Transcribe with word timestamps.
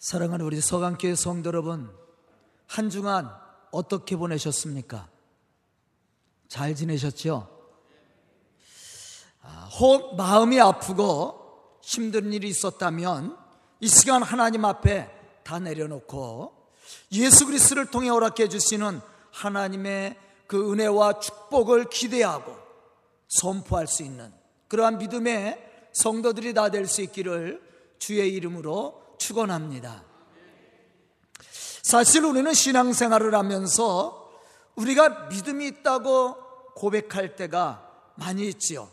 사랑하는 0.00 0.46
우리 0.46 0.62
서강교회 0.62 1.14
성도 1.14 1.48
여러분, 1.48 1.94
한 2.66 2.88
주간 2.88 3.30
어떻게 3.70 4.16
보내셨습니까? 4.16 5.10
잘 6.48 6.74
지내셨죠? 6.74 7.46
아, 9.42 9.68
혹 9.78 10.16
마음이 10.16 10.58
아프고 10.58 11.78
힘든 11.82 12.32
일이 12.32 12.48
있었다면 12.48 13.36
이 13.80 13.88
시간 13.88 14.22
하나님 14.22 14.64
앞에 14.64 15.10
다 15.44 15.58
내려놓고 15.58 16.54
예수 17.12 17.44
그리스도를 17.44 17.90
통해 17.90 18.08
허락해 18.08 18.48
주시는 18.48 19.02
하나님의 19.32 20.16
그 20.46 20.72
은혜와 20.72 21.20
축복을 21.20 21.90
기대하고 21.90 22.56
선포할 23.28 23.86
수 23.86 24.02
있는 24.02 24.32
그러한 24.68 24.96
믿음의 24.96 25.90
성도들이 25.92 26.54
다 26.54 26.70
될 26.70 26.86
수 26.86 27.02
있기를 27.02 27.60
주의 27.98 28.32
이름으로 28.32 29.09
축원합니다. 29.20 30.02
사실 31.82 32.24
우리는 32.24 32.52
신앙생활을 32.52 33.34
하면서 33.34 34.32
우리가 34.74 35.28
믿음이 35.28 35.66
있다고 35.66 36.36
고백할 36.74 37.36
때가 37.36 37.88
많이 38.16 38.48
있지요. 38.48 38.88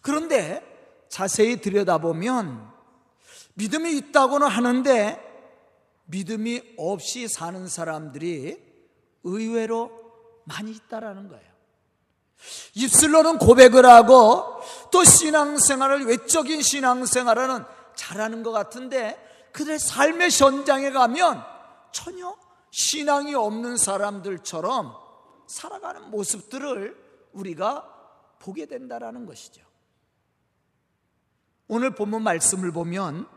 그런데 0.00 0.62
자세히 1.08 1.60
들여다보면 1.60 2.70
믿음이 3.54 3.96
있다고는 3.96 4.46
하는데 4.46 5.20
믿음이 6.06 6.74
없이 6.78 7.28
사는 7.28 7.66
사람들이 7.68 8.58
의외로 9.24 9.90
많이 10.44 10.72
있다라는 10.72 11.28
거예요. 11.28 11.52
입술로는 12.74 13.38
고백을 13.38 13.86
하고 13.86 14.60
또 14.90 15.04
신앙생활을 15.04 16.06
외적인 16.06 16.62
신앙생활은 16.62 17.64
잘하는 18.02 18.42
것 18.42 18.50
같은데 18.50 19.16
그들의 19.52 19.78
삶의 19.78 20.30
현장에 20.30 20.90
가면 20.90 21.44
전혀 21.92 22.36
신앙이 22.70 23.34
없는 23.34 23.76
사람들처럼 23.76 24.96
살아가는 25.46 26.10
모습들을 26.10 26.96
우리가 27.32 27.88
보게 28.40 28.66
된다라는 28.66 29.26
것이죠. 29.26 29.62
오늘 31.68 31.94
본문 31.94 32.22
말씀을 32.22 32.72
보면 32.72 33.28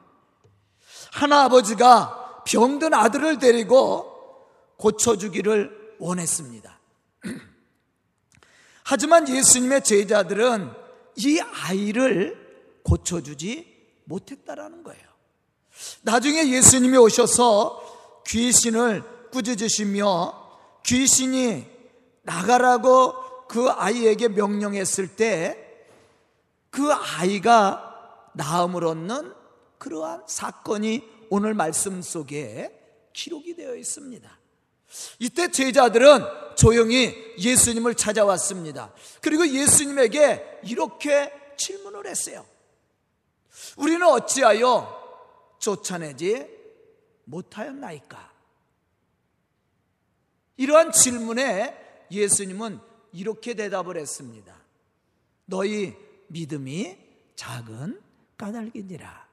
하나 1.12 1.44
아버지가 1.44 2.44
병든 2.48 2.94
아들을 2.94 3.38
데리고 3.38 4.48
고쳐주기를 4.78 5.96
원했습니다. 6.00 6.80
하지만 8.84 9.28
예수님의 9.30 9.84
제자들은 9.84 10.72
이 11.18 11.40
아이를 11.40 12.82
고쳐주지 12.84 13.75
못했다라는 14.06 14.84
거예요. 14.84 15.04
나중에 16.02 16.50
예수님이 16.50 16.98
오셔서 16.98 18.24
귀신을 18.28 19.04
꾸짖으시며 19.32 20.82
귀신이 20.86 21.66
나가라고 22.24 23.48
그 23.48 23.70
아이에게 23.70 24.30
명령했을 24.30 25.16
때 25.16 25.66
그 26.76 26.92
아이가 26.92 28.30
나음을 28.34 28.84
얻는 28.84 29.34
그러한 29.78 30.24
사건이 30.28 31.04
오늘 31.30 31.54
말씀 31.54 32.02
속에 32.02 32.70
기록이 33.14 33.56
되어 33.56 33.78
있습니다. 33.78 34.40
이때 35.20 35.50
제자들은 35.50 36.22
조용히 36.58 37.16
예수님을 37.40 37.96
찾아왔습니다. 37.96 38.94
그리고 39.22 39.48
예수님에게 39.48 40.60
이렇게 40.66 41.32
질문을 41.56 42.08
했어요. 42.08 42.46
우리는 43.76 44.04
어찌하여 44.04 45.56
쫓아내지 45.60 46.48
못하였나이까? 47.26 48.34
이러한 50.58 50.92
질문에 50.92 52.08
예수님은 52.12 52.80
이렇게 53.12 53.54
대답을 53.54 53.98
했습니다. 53.98 54.56
너희 55.46 55.96
믿음이 56.28 56.98
작은 57.36 58.02
까닭이니라. 58.38 59.26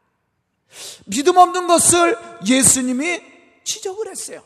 믿음 1.06 1.36
없는 1.36 1.66
것을 1.66 2.16
예수님이 2.46 3.20
지적을 3.64 4.08
했어요. 4.08 4.42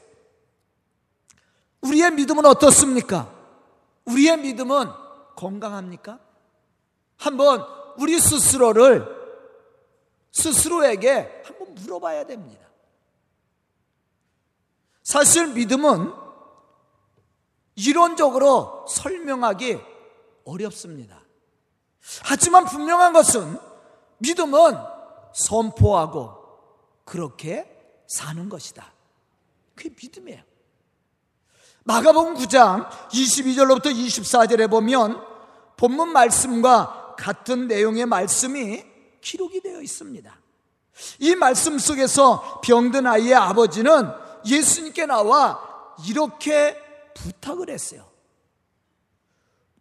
우리의 1.80 2.10
믿음은 2.12 2.44
어떻습니까? 2.46 3.32
우리의 4.04 4.38
믿음은 4.38 4.88
건강합니까? 5.36 6.18
한번 7.16 7.64
우리 7.98 8.18
스스로를 8.18 9.15
스스로에게 10.36 11.42
한번 11.44 11.74
물어봐야 11.74 12.26
됩니다. 12.26 12.66
사실 15.02 15.46
믿음은 15.48 16.12
이론적으로 17.76 18.84
설명하기 18.86 19.78
어렵습니다. 20.44 21.22
하지만 22.22 22.64
분명한 22.66 23.12
것은 23.12 23.58
믿음은 24.18 24.76
선포하고 25.32 26.34
그렇게 27.04 27.72
사는 28.06 28.48
것이다. 28.48 28.92
그게 29.74 29.90
믿음이에요. 29.90 30.42
마가복음 31.84 32.34
9장 32.34 32.88
22절로부터 33.08 33.86
24절에 33.86 34.68
보면 34.68 35.22
본문 35.76 36.08
말씀과 36.10 37.14
같은 37.16 37.68
내용의 37.68 38.06
말씀이 38.06 38.95
기록이 39.26 39.60
되어 39.60 39.82
있습니다. 39.82 40.38
이 41.18 41.34
말씀 41.34 41.80
속에서 41.80 42.60
병든 42.62 43.08
아이의 43.08 43.34
아버지는 43.34 44.08
예수님께 44.46 45.06
나와 45.06 45.60
이렇게 46.06 46.80
부탁을 47.14 47.70
했어요. 47.70 48.08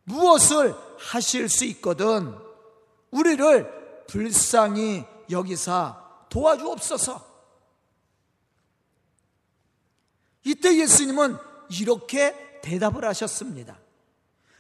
무엇을 0.06 0.74
하실 0.98 1.48
수 1.48 1.64
있거든 1.66 2.36
우리를 3.12 4.06
불쌍히 4.08 5.06
여기사 5.30 6.02
도와주옵소서. 6.30 7.24
이때 10.44 10.76
예수님은 10.76 11.38
이렇게 11.70 12.60
대답을 12.64 13.06
하셨습니다. 13.06 13.78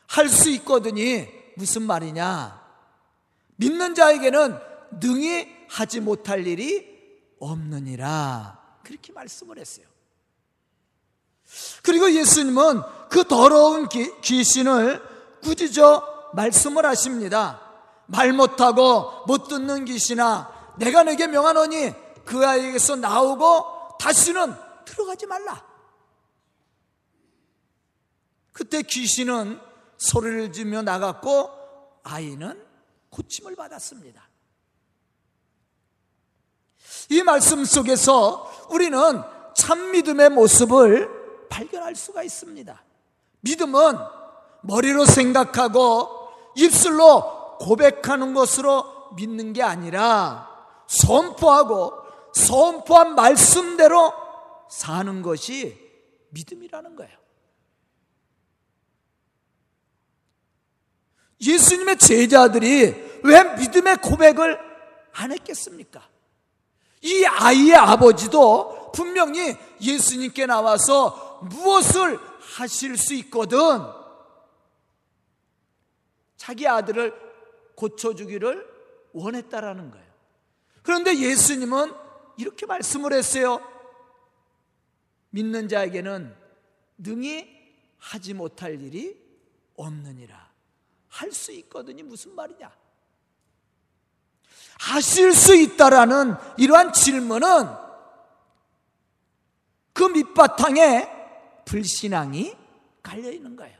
할 0.07 0.29
수 0.29 0.51
있거든이 0.51 1.27
무슨 1.57 1.81
말이냐? 1.81 2.63
믿는 3.55 3.95
자에게는 3.95 4.74
능히 4.91 5.47
하지 5.69 5.99
못할 5.99 6.45
일이 6.45 6.95
없느니라. 7.39 8.79
그렇게 8.83 9.11
말씀을 9.13 9.59
했어요. 9.59 9.85
그리고 11.83 12.11
예수님은 12.11 12.81
그 13.09 13.27
더러운 13.27 13.87
귀신을 13.89 15.01
꾸짖어 15.43 16.31
말씀을 16.33 16.85
하십니다. 16.85 17.61
말 18.07 18.33
못하고 18.33 19.25
못 19.25 19.47
듣는 19.47 19.85
귀신아, 19.85 20.75
내가 20.77 21.03
내게 21.03 21.27
명하노니 21.27 21.93
그 22.25 22.45
아이에게서 22.45 22.95
나오고 22.97 23.97
다시는 23.99 24.53
들어가지 24.85 25.25
말라. 25.25 25.65
그때 28.51 28.81
귀신은 28.81 29.59
소리를 29.97 30.51
지며 30.51 30.81
나갔고 30.81 31.49
아이는 32.03 32.63
고침을 33.09 33.55
받았습니다. 33.55 34.24
이 37.09 37.21
말씀 37.21 37.63
속에서 37.63 38.51
우리는 38.69 38.99
참 39.53 39.91
믿음의 39.91 40.29
모습을 40.31 41.47
발견할 41.49 41.95
수가 41.95 42.23
있습니다. 42.23 42.83
믿음은 43.41 43.97
머리로 44.61 45.05
생각하고 45.05 46.09
입술로 46.55 47.57
고백하는 47.59 48.33
것으로 48.33 48.83
믿는 49.15 49.53
게 49.53 49.61
아니라 49.61 50.49
선포하고 50.87 51.93
선포한 52.33 53.15
말씀대로 53.15 54.13
사는 54.69 55.21
것이 55.21 55.77
믿음이라는 56.31 56.95
거예요. 56.95 57.17
예수님의 61.41 61.97
제자들이 61.97 63.19
왜 63.23 63.43
믿음의 63.57 63.97
고백을 63.97 64.59
안 65.13 65.31
했겠습니까? 65.31 66.14
이 67.05 67.23
아이의 67.23 67.75
아버지도 67.75 68.91
분명히 68.91 69.55
예수님께 69.79 70.47
나와서 70.47 71.39
무엇을 71.43 72.19
하실 72.39 72.97
수 72.97 73.13
있거든 73.15 73.59
자기 76.35 76.67
아들을 76.67 77.13
고쳐주기를 77.75 78.67
원했다라는 79.13 79.91
거예요. 79.91 80.05
그런데 80.81 81.15
예수님은 81.15 81.93
이렇게 82.37 82.65
말씀을 82.65 83.13
했어요. 83.13 83.59
믿는 85.29 85.67
자에게는 85.67 86.35
능히 86.97 87.47
하지 87.99 88.33
못할 88.33 88.81
일이 88.81 89.15
없느니라. 89.75 90.45
할 91.09 91.31
수 91.31 91.51
있거든요. 91.51 92.03
무슨 92.03 92.35
말이냐? 92.35 92.71
하실 94.79 95.33
수 95.33 95.55
있다라는 95.55 96.35
이러한 96.57 96.93
질문은 96.93 97.69
그 99.93 100.03
밑바탕에 100.03 101.63
불신앙이 101.65 102.55
갈려 103.01 103.31
있는 103.31 103.55
거예요. 103.55 103.77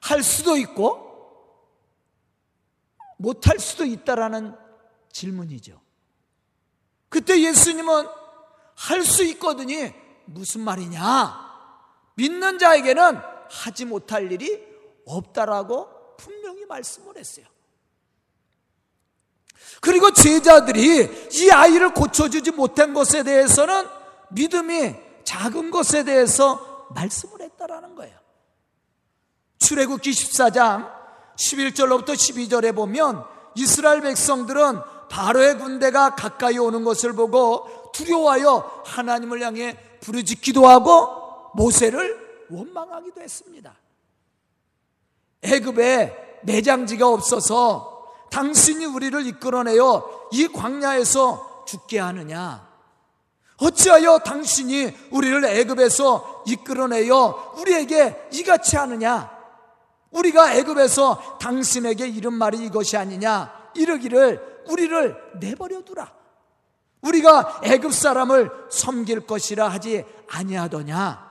할 0.00 0.22
수도 0.22 0.56
있고 0.56 1.06
못할 3.16 3.58
수도 3.58 3.84
있다라는 3.84 4.56
질문이죠. 5.12 5.80
그때 7.08 7.40
예수님은 7.42 8.06
할 8.76 9.04
수 9.04 9.24
있거든요. 9.24 9.92
무슨 10.26 10.60
말이냐? 10.60 11.48
믿는 12.14 12.58
자에게는 12.58 13.18
하지 13.50 13.84
못할 13.84 14.30
일이 14.30 14.64
없다라고 15.04 16.16
분명히 16.16 16.64
말씀을 16.64 17.16
했어요. 17.16 17.46
그리고 19.80 20.12
제자들이 20.12 21.28
이 21.32 21.50
아이를 21.50 21.94
고쳐주지 21.94 22.52
못한 22.52 22.94
것에 22.94 23.22
대해서는 23.22 23.86
믿음이 24.30 24.94
작은 25.24 25.70
것에 25.70 26.04
대해서 26.04 26.86
말씀을 26.94 27.42
했다라는 27.42 27.94
거예요. 27.94 28.16
출애굽기 29.58 30.10
14장 30.10 30.90
11절로부터 31.36 32.10
12절에 32.10 32.74
보면 32.74 33.24
이스라엘 33.54 34.00
백성들은 34.00 34.80
바로의 35.08 35.58
군대가 35.58 36.14
가까이 36.14 36.58
오는 36.58 36.84
것을 36.84 37.12
보고 37.12 37.90
두려워하여 37.92 38.82
하나님을 38.86 39.42
향해 39.42 39.76
부르짖기도 40.00 40.66
하고 40.66 41.50
모세를 41.54 42.46
원망하기도 42.50 43.20
했습니다. 43.20 43.74
애굽에 45.42 46.40
매장지가 46.44 47.08
없어서 47.08 47.97
당신이 48.30 48.84
우리를 48.86 49.26
이끌어내어 49.26 50.28
이 50.32 50.48
광야에서 50.48 51.64
죽게 51.66 51.98
하느냐? 51.98 52.68
어찌하여 53.58 54.18
당신이 54.18 54.96
우리를 55.10 55.44
애굽에서 55.44 56.44
이끌어내어 56.46 57.54
우리에게 57.58 58.28
이같이 58.32 58.76
하느냐? 58.76 59.30
우리가 60.10 60.54
애굽에서 60.54 61.38
당신에게 61.40 62.06
이른 62.08 62.32
말이 62.34 62.58
이것이 62.58 62.96
아니냐? 62.96 63.52
이르기를 63.74 64.62
우리를 64.68 65.32
내버려 65.40 65.82
두라. 65.82 66.12
우리가 67.02 67.60
애굽 67.62 67.92
사람을 67.92 68.50
섬길 68.70 69.26
것이라 69.26 69.68
하지 69.68 70.04
아니하더냐? 70.30 71.28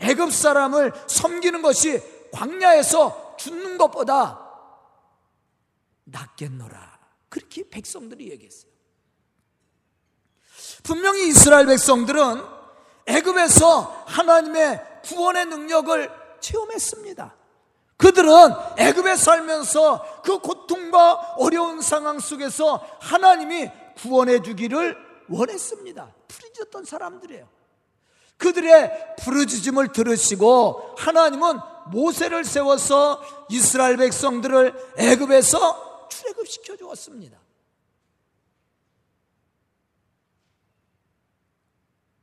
애굽 0.00 0.32
사람을 0.32 0.92
섬기는 1.06 1.62
것이 1.62 2.02
광야에서 2.32 3.36
죽는 3.38 3.78
것보다 3.78 4.41
낫겠노라. 6.12 7.00
그렇게 7.28 7.68
백성들이 7.68 8.30
얘기했어요. 8.30 8.70
분명히 10.82 11.28
이스라엘 11.28 11.66
백성들은 11.66 12.42
애굽에서 13.06 14.04
하나님의 14.06 15.00
구원의 15.04 15.46
능력을 15.46 16.10
체험했습니다. 16.40 17.34
그들은 17.96 18.32
애굽에 18.78 19.16
살면서 19.16 20.22
그 20.22 20.38
고통과 20.38 21.34
어려운 21.36 21.80
상황 21.80 22.18
속에서 22.18 22.84
하나님이 23.00 23.70
구원해 23.96 24.42
주기를 24.42 24.96
원했습니다. 25.28 26.12
부르짖었던 26.28 26.84
사람들이에요. 26.84 27.48
그들의 28.38 29.16
부르짖음을 29.20 29.92
들으시고 29.92 30.96
하나님은 30.98 31.60
모세를 31.92 32.44
세워서 32.44 33.22
이스라엘 33.50 33.96
백성들을 33.96 34.94
애굽에서 34.98 35.91
출애굽시켜 36.12 36.76
주었습니다. 36.76 37.40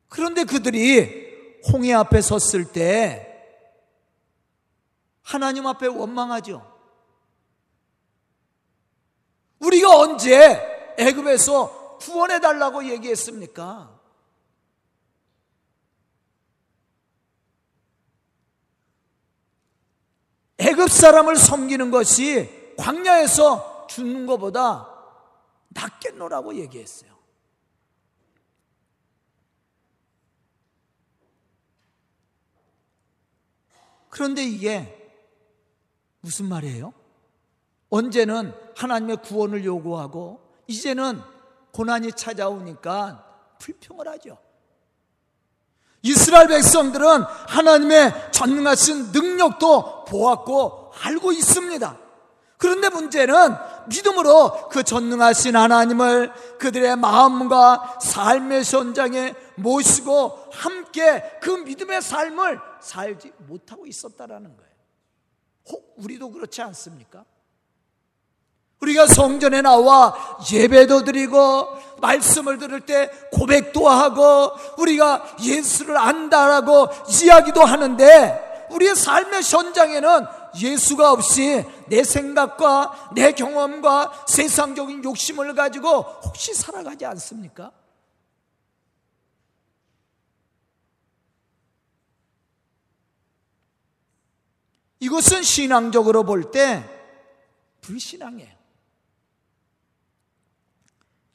그런데 0.07 0.43
그들이 0.43 1.61
홍해 1.71 1.93
앞에 1.93 2.21
섰을 2.21 2.71
때 2.71 3.25
하나님 5.21 5.67
앞에 5.67 5.87
원망하죠. 5.87 6.65
우리가 9.59 9.97
언제 9.97 10.95
애굽에서 10.97 11.97
구원해 11.99 12.39
달라고 12.39 12.87
얘기했습니까? 12.89 13.99
애굽 20.57 20.89
사람을 20.89 21.35
섬기는 21.35 21.91
것이 21.91 22.75
광야에서 22.77 23.68
죽는 23.89 24.25
것보다 24.25 24.87
낫겠노라고 25.69 26.55
얘기했어요. 26.55 27.09
그런데 34.09 34.43
이게 34.43 34.95
무슨 36.21 36.47
말이에요? 36.49 36.93
언제는 37.89 38.53
하나님의 38.75 39.17
구원을 39.17 39.65
요구하고 39.65 40.41
이제는 40.67 41.21
고난이 41.71 42.13
찾아오니까 42.13 43.25
불평을 43.59 44.07
하죠. 44.09 44.37
이스라엘 46.01 46.47
백성들은 46.47 47.23
하나님의 47.23 48.31
전능하신 48.31 49.11
능력도 49.11 50.05
보았고 50.05 50.93
알고 51.01 51.31
있습니다. 51.31 51.97
그런데 52.57 52.89
문제는 52.89 53.35
믿음으로 53.89 54.69
그 54.69 54.83
전능하신 54.83 55.55
하나님을 55.55 56.31
그들의 56.59 56.95
마음과 56.95 57.99
삶의 58.01 58.63
현장에 58.63 59.33
모시고 59.55 60.49
함께 60.51 61.23
그 61.41 61.49
믿음의 61.49 62.01
삶을 62.01 62.59
살지 62.79 63.33
못하고 63.47 63.85
있었다라는 63.85 64.55
거예요. 64.55 64.69
혹 65.71 65.93
우리도 65.97 66.31
그렇지 66.31 66.61
않습니까? 66.61 67.25
우리가 68.81 69.07
성전에 69.07 69.61
나와 69.61 70.15
예배도 70.51 71.03
드리고 71.03 71.67
말씀을 71.99 72.57
들을 72.57 72.79
때 72.81 73.09
고백도 73.33 73.89
하고 73.89 74.51
우리가 74.77 75.35
예수를 75.41 75.97
안다라고 75.97 76.87
이야기도 77.21 77.61
하는데 77.61 78.67
우리의 78.71 78.95
삶의 78.95 79.41
현장에는 79.43 80.25
예수가 80.59 81.11
없이 81.11 81.65
내 81.87 82.03
생각과 82.03 83.11
내 83.13 83.31
경험과 83.31 84.25
세상적인 84.27 85.03
욕심을 85.03 85.53
가지고 85.55 86.01
혹시 86.01 86.53
살아가지 86.53 87.05
않습니까? 87.05 87.71
이것은 94.99 95.43
신앙적으로 95.43 96.23
볼 96.23 96.51
때 96.51 96.83
불신앙이에요. 97.81 98.59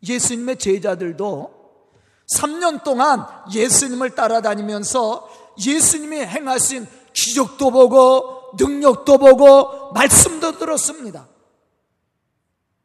예수님의 0.06 0.58
제자들도 0.58 1.64
3년 2.36 2.84
동안 2.84 3.26
예수님을 3.52 4.14
따라다니면서 4.14 5.54
예수님이 5.64 6.18
행하신 6.18 6.86
기적도 7.14 7.70
보고 7.70 8.43
능력도 8.58 9.18
보고 9.18 9.92
말씀도 9.92 10.58
들었습니다. 10.58 11.28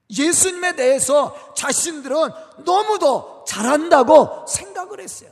예수님에 0.09 0.75
대해서 0.75 1.53
자신들은 1.55 2.29
너무도 2.65 3.45
잘한다고 3.47 4.45
생각을 4.47 4.99
했어요. 5.01 5.31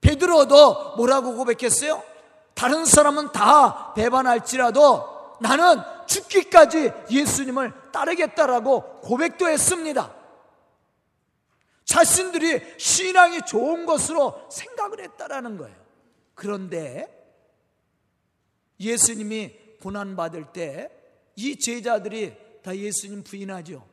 베드로도 0.00 0.96
뭐라고 0.96 1.34
고백했어요? 1.34 2.02
다른 2.54 2.84
사람은 2.84 3.32
다 3.32 3.92
배반할지라도 3.94 5.36
나는 5.40 5.82
죽기까지 6.06 6.92
예수님을 7.10 7.72
따르겠다라고 7.92 9.00
고백도 9.02 9.48
했습니다. 9.48 10.14
자신들이 11.84 12.60
신앙이 12.78 13.42
좋은 13.42 13.86
것으로 13.86 14.46
생각을 14.50 15.00
했다라는 15.02 15.56
거예요. 15.56 15.76
그런데 16.34 17.15
예수님이 18.78 19.78
고난받을 19.80 20.52
때 20.52 20.96
이 21.36 21.58
제자들이 21.58 22.34
다 22.62 22.76
예수님 22.76 23.22
부인하죠. 23.22 23.86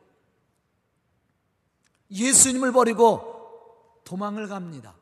예수님을 2.09 2.71
버리고 2.71 4.01
도망을 4.05 4.47
갑니다. 4.47 4.95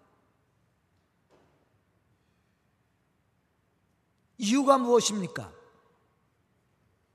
이유가 4.37 4.77
무엇입니까? 4.79 5.53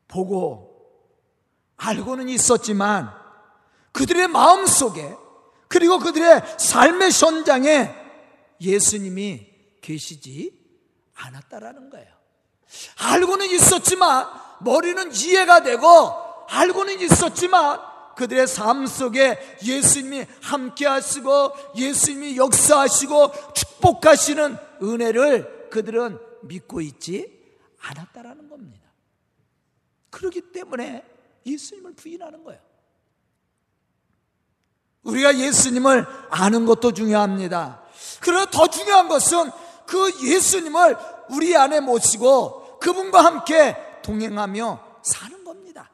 보고 0.06 0.72
알고는 1.76 2.28
있었지만 2.28 3.10
그들의 3.92 4.28
마음 4.28 4.66
속에 4.66 5.16
그리고 5.68 5.98
그들의 5.98 6.58
삶의 6.60 7.10
현장에 7.10 7.92
예수님이 8.60 9.52
계시지 9.80 10.56
않았다라는 11.14 11.90
거예요. 11.90 12.15
알고는 12.98 13.46
있었지만 13.50 14.26
머리는 14.60 15.12
이해가 15.14 15.62
되고 15.62 15.86
알고는 16.48 17.00
있었지만 17.00 17.80
그들의 18.16 18.46
삶 18.46 18.86
속에 18.86 19.58
예수님이 19.62 20.26
함께 20.40 20.86
하시고 20.86 21.52
예수님이 21.76 22.36
역사하시고 22.36 23.52
축복하시는 23.54 24.56
은혜를 24.82 25.68
그들은 25.70 26.18
믿고 26.42 26.80
있지 26.80 27.30
않았다라는 27.78 28.48
겁니다. 28.48 28.88
그렇기 30.10 30.52
때문에 30.52 31.04
예수님을 31.44 31.94
부인하는 31.94 32.42
거예요. 32.42 32.60
우리가 35.02 35.36
예수님을 35.38 36.06
아는 36.30 36.66
것도 36.66 36.92
중요합니다. 36.92 37.82
그러나 38.20 38.46
더 38.46 38.66
중요한 38.66 39.08
것은 39.08 39.50
그 39.86 40.10
예수님을 40.24 40.96
우리 41.30 41.56
안에 41.56 41.80
모시고 41.80 42.78
그분과 42.78 43.24
함께 43.24 43.76
동행하며 44.02 44.80
사는 45.02 45.44
겁니다. 45.44 45.90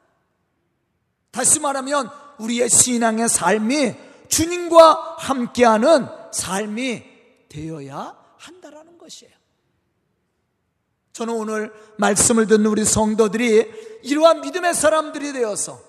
다시 1.31 1.59
말하면 1.59 2.09
우리의 2.39 2.69
신앙의 2.69 3.29
삶이 3.29 3.95
주님과 4.27 5.15
함께하는 5.19 6.07
삶이 6.31 7.03
되어야 7.49 8.17
한다라는 8.37 8.97
것이에요. 8.97 9.33
저는 11.13 11.35
오늘 11.35 11.71
말씀을 11.97 12.47
듣는 12.47 12.65
우리 12.65 12.83
성도들이 12.83 14.01
이러한 14.03 14.41
믿음의 14.41 14.73
사람들이 14.73 15.33
되어서 15.33 15.79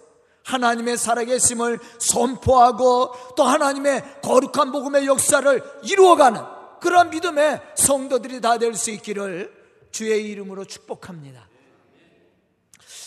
하나님의 0.44 0.98
살아계심을 0.98 1.80
선포하고 1.98 3.12
또 3.34 3.44
하나님의 3.44 4.20
거룩한 4.22 4.70
복음의 4.70 5.06
역사를 5.06 5.62
이루어가는 5.82 6.42
그러한 6.84 7.10
믿음의 7.10 7.60
성도들이 7.76 8.40
다 8.40 8.58
될 8.58 8.74
수 8.74 8.90
있기를 8.90 9.52
주의 9.90 10.28
이름으로 10.30 10.64
축복합니다. 10.64 11.48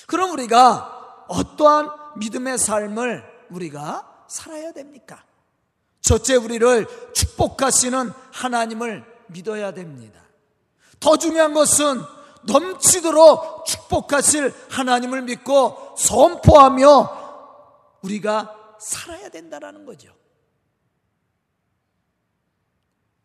그럼 0.07 0.31
우리가 0.31 1.25
어떠한 1.27 1.89
믿음의 2.17 2.57
삶을 2.57 3.23
우리가 3.49 4.25
살아야 4.27 4.71
됩니까? 4.71 5.23
첫째, 6.01 6.35
우리를 6.35 6.87
축복하시는 7.13 8.11
하나님을 8.31 9.03
믿어야 9.27 9.71
됩니다. 9.73 10.21
더 10.99 11.17
중요한 11.17 11.53
것은 11.53 12.01
넘치도록 12.43 13.65
축복하실 13.65 14.53
하나님을 14.69 15.23
믿고 15.23 15.95
선포하며 15.97 17.27
우리가 18.01 18.55
살아야 18.79 19.27
된다라는 19.29 19.85
거죠. 19.85 20.16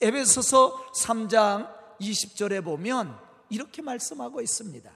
에베소서 0.02 0.92
3장 0.92 1.68
20절에 2.00 2.64
보면 2.64 3.16
이렇게 3.48 3.82
말씀하고 3.82 4.40
있습니다. 4.40 4.90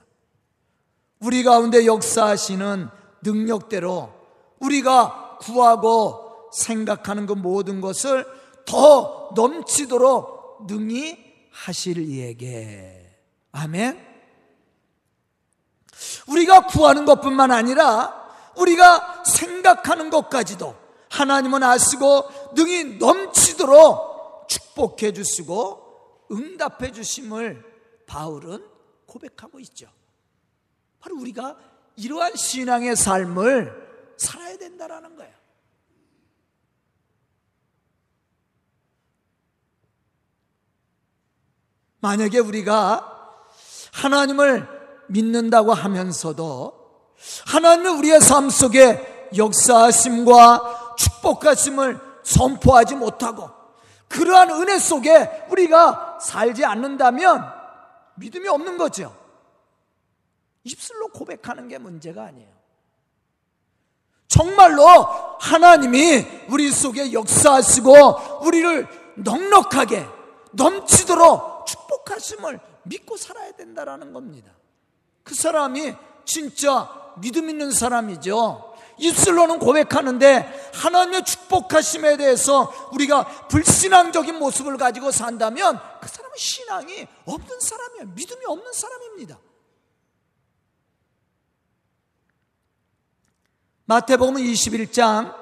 우리 1.19 1.43
가운데 1.43 1.85
역사하시는 1.85 2.89
능력대로 3.23 4.11
우리가 4.59 5.37
구하고 5.39 6.49
생각하는 6.53 7.25
그 7.25 7.33
모든 7.33 7.81
것을 7.81 8.25
더 8.65 9.31
넘치도록 9.35 10.67
능히 10.67 11.17
하실 11.51 11.97
이에게. 11.97 13.17
아멘. 13.51 14.05
우리가 16.27 16.67
구하는 16.67 17.05
것뿐만 17.05 17.51
아니라 17.51 18.27
우리가 18.57 19.23
생각하는 19.25 20.09
것까지도 20.09 20.75
하나님은 21.09 21.63
아시고 21.63 22.25
능히 22.53 22.97
넘치도록 22.97 24.06
축복해 24.77 25.13
주시고 25.13 26.27
응답해 26.31 26.91
주심을 26.91 27.63
바울은 28.05 28.63
고백하고 29.07 29.59
있죠. 29.61 29.87
바로 30.99 31.17
우리가 31.19 31.57
이러한 31.95 32.35
신앙의 32.35 32.95
삶을 32.95 34.13
살아야 34.17 34.57
된다라는 34.57 35.15
거예요. 35.15 35.33
만약에 41.99 42.39
우리가 42.39 43.45
하나님을 43.93 44.67
믿는다고 45.09 45.73
하면서도 45.73 47.15
하나님은 47.47 47.97
우리의 47.97 48.21
삶 48.21 48.49
속에 48.49 49.29
역사하심과 49.35 50.95
축복하심을 50.97 51.99
선포하지 52.23 52.95
못하고 52.95 53.56
그러한 54.07 54.49
은혜 54.51 54.79
속에 54.79 55.45
우리가 55.49 56.19
살지 56.21 56.65
않는다면 56.65 57.53
믿음이 58.15 58.47
없는 58.47 58.77
거죠. 58.77 59.15
입술로 60.63 61.09
고백하는 61.09 61.67
게 61.67 61.77
문제가 61.77 62.23
아니에요. 62.25 62.57
정말로 64.27 64.85
하나님이 65.39 66.25
우리 66.49 66.71
속에 66.71 67.13
역사하시고 67.13 68.45
우리를 68.45 68.87
넉넉하게 69.17 70.05
넘치도록 70.51 71.65
축복하심을 71.65 72.59
믿고 72.83 73.17
살아야 73.17 73.51
된다라는 73.53 74.13
겁니다. 74.13 74.51
그 75.23 75.35
사람이 75.35 75.95
진짜 76.25 76.89
믿음 77.19 77.49
있는 77.49 77.71
사람이죠. 77.71 78.66
입술로는 78.97 79.59
고백하는데 79.59 80.71
하나님의 80.73 81.23
축복하심에 81.23 82.17
대해서 82.17 82.71
우리가 82.93 83.47
불신앙적인 83.47 84.37
모습을 84.39 84.77
가지고 84.77 85.11
산다면 85.11 85.79
그 86.01 86.07
사람은 86.07 86.35
신앙이 86.37 87.07
없는 87.25 87.59
사람이에요. 87.59 88.05
믿음이 88.15 88.45
없는 88.45 88.73
사람입니다. 88.73 89.39
마태복음 93.85 94.35
21장 94.35 95.33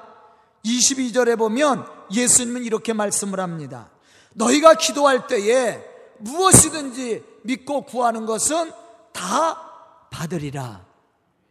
22절에 0.64 1.36
보면 1.36 1.86
예수님은 2.12 2.64
이렇게 2.64 2.92
말씀을 2.92 3.40
합니다. 3.40 3.90
너희가 4.34 4.74
기도할 4.74 5.26
때에 5.26 5.82
무엇이든지 6.18 7.24
믿고 7.42 7.82
구하는 7.82 8.26
것은 8.26 8.72
다 9.12 10.08
받으리라. 10.10 10.84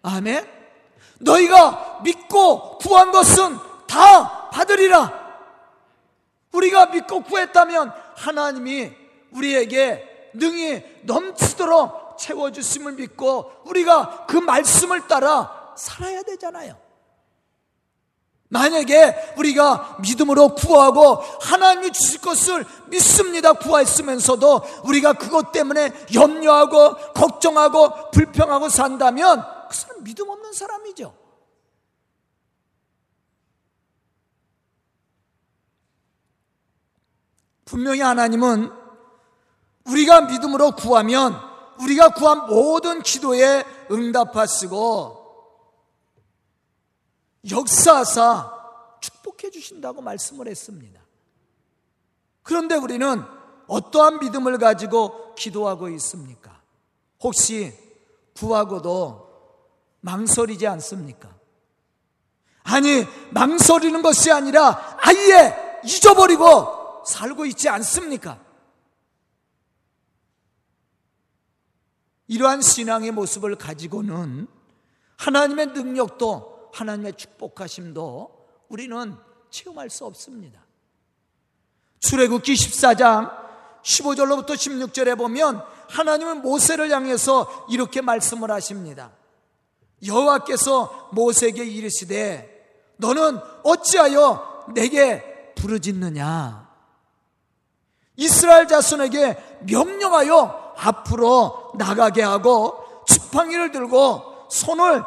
아멘. 0.03 0.54
너희가 1.19 2.01
믿고 2.03 2.77
구한 2.77 3.11
것은 3.11 3.57
다 3.87 4.49
받으리라. 4.49 5.25
우리가 6.51 6.87
믿고 6.87 7.21
구했다면 7.21 7.91
하나님이 8.15 8.91
우리에게 9.31 10.31
능히 10.33 10.83
넘치도록 11.03 12.17
채워주심을 12.17 12.93
믿고 12.93 13.51
우리가 13.65 14.25
그 14.27 14.37
말씀을 14.37 15.07
따라 15.07 15.73
살아야 15.75 16.23
되잖아요. 16.23 16.77
만약에 18.47 19.33
우리가 19.37 19.97
믿음으로 19.99 20.55
구하고 20.55 21.15
하나님이 21.41 21.91
주실 21.91 22.21
것을 22.21 22.65
믿습니다 22.87 23.53
구하였으면서도 23.53 24.61
우리가 24.83 25.13
그것 25.13 25.51
때문에 25.51 25.91
염려하고 26.13 26.95
걱정하고 27.13 28.11
불평하고 28.11 28.69
산다면 28.69 29.54
그 29.75 29.81
사람 29.81 30.03
믿음 30.05 30.29
없는 30.29 30.53
사람이죠. 30.53 31.13
분명히 37.65 37.99
하나님은 37.99 38.71
우리가 39.85 40.21
믿음으로 40.21 40.71
구하면 40.77 41.35
우리가 41.81 42.13
구한 42.13 42.47
모든 42.47 43.01
기도에 43.01 43.65
응답하시고 43.91 45.25
역사사 47.51 48.53
축복해 49.01 49.51
주신다고 49.51 50.01
말씀을 50.01 50.47
했습니다. 50.47 51.01
그런데 52.43 52.75
우리는 52.75 53.21
어떠한 53.67 54.19
믿음을 54.19 54.57
가지고 54.57 55.35
기도하고 55.35 55.89
있습니까? 55.89 56.61
혹시 57.19 57.77
구하고도 58.35 59.24
망설이지 60.05 60.67
않습니까? 60.67 61.35
아니, 62.63 63.05
망설이는 63.31 64.03
것이 64.03 64.31
아니라 64.31 64.97
아예 65.01 65.81
잊어버리고 65.83 67.03
살고 67.05 67.45
있지 67.47 67.69
않습니까? 67.69 68.39
이러한 72.27 72.61
신앙의 72.61 73.11
모습을 73.11 73.55
가지고는 73.55 74.47
하나님의 75.17 75.67
능력도 75.67 76.69
하나님의 76.73 77.13
축복하심도 77.13 78.47
우리는 78.69 79.15
체험할 79.49 79.89
수 79.89 80.05
없습니다. 80.05 80.65
출애굽기 81.99 82.53
14장 82.53 83.31
15절로부터 83.83 84.51
16절에 84.51 85.17
보면 85.17 85.63
하나님은 85.89 86.41
모세를 86.41 86.91
향해서 86.91 87.67
이렇게 87.69 88.01
말씀을 88.01 88.51
하십니다. 88.51 89.11
여호와께서 90.05 91.09
모세에게 91.11 91.63
이르시되 91.63 92.51
너는 92.97 93.39
어찌하여 93.63 94.65
내게 94.73 95.53
부르짖느냐 95.55 96.65
이스라엘 98.17 98.67
자손에게 98.67 99.61
명령하여 99.69 100.73
앞으로 100.77 101.73
나가게 101.77 102.21
하고 102.21 103.03
지팡이를 103.07 103.71
들고 103.71 104.47
손을 104.49 105.03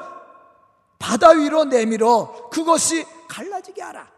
바다 0.98 1.30
위로 1.30 1.64
내밀어 1.64 2.48
그것이 2.50 3.06
갈라지게 3.28 3.82
하라. 3.82 4.10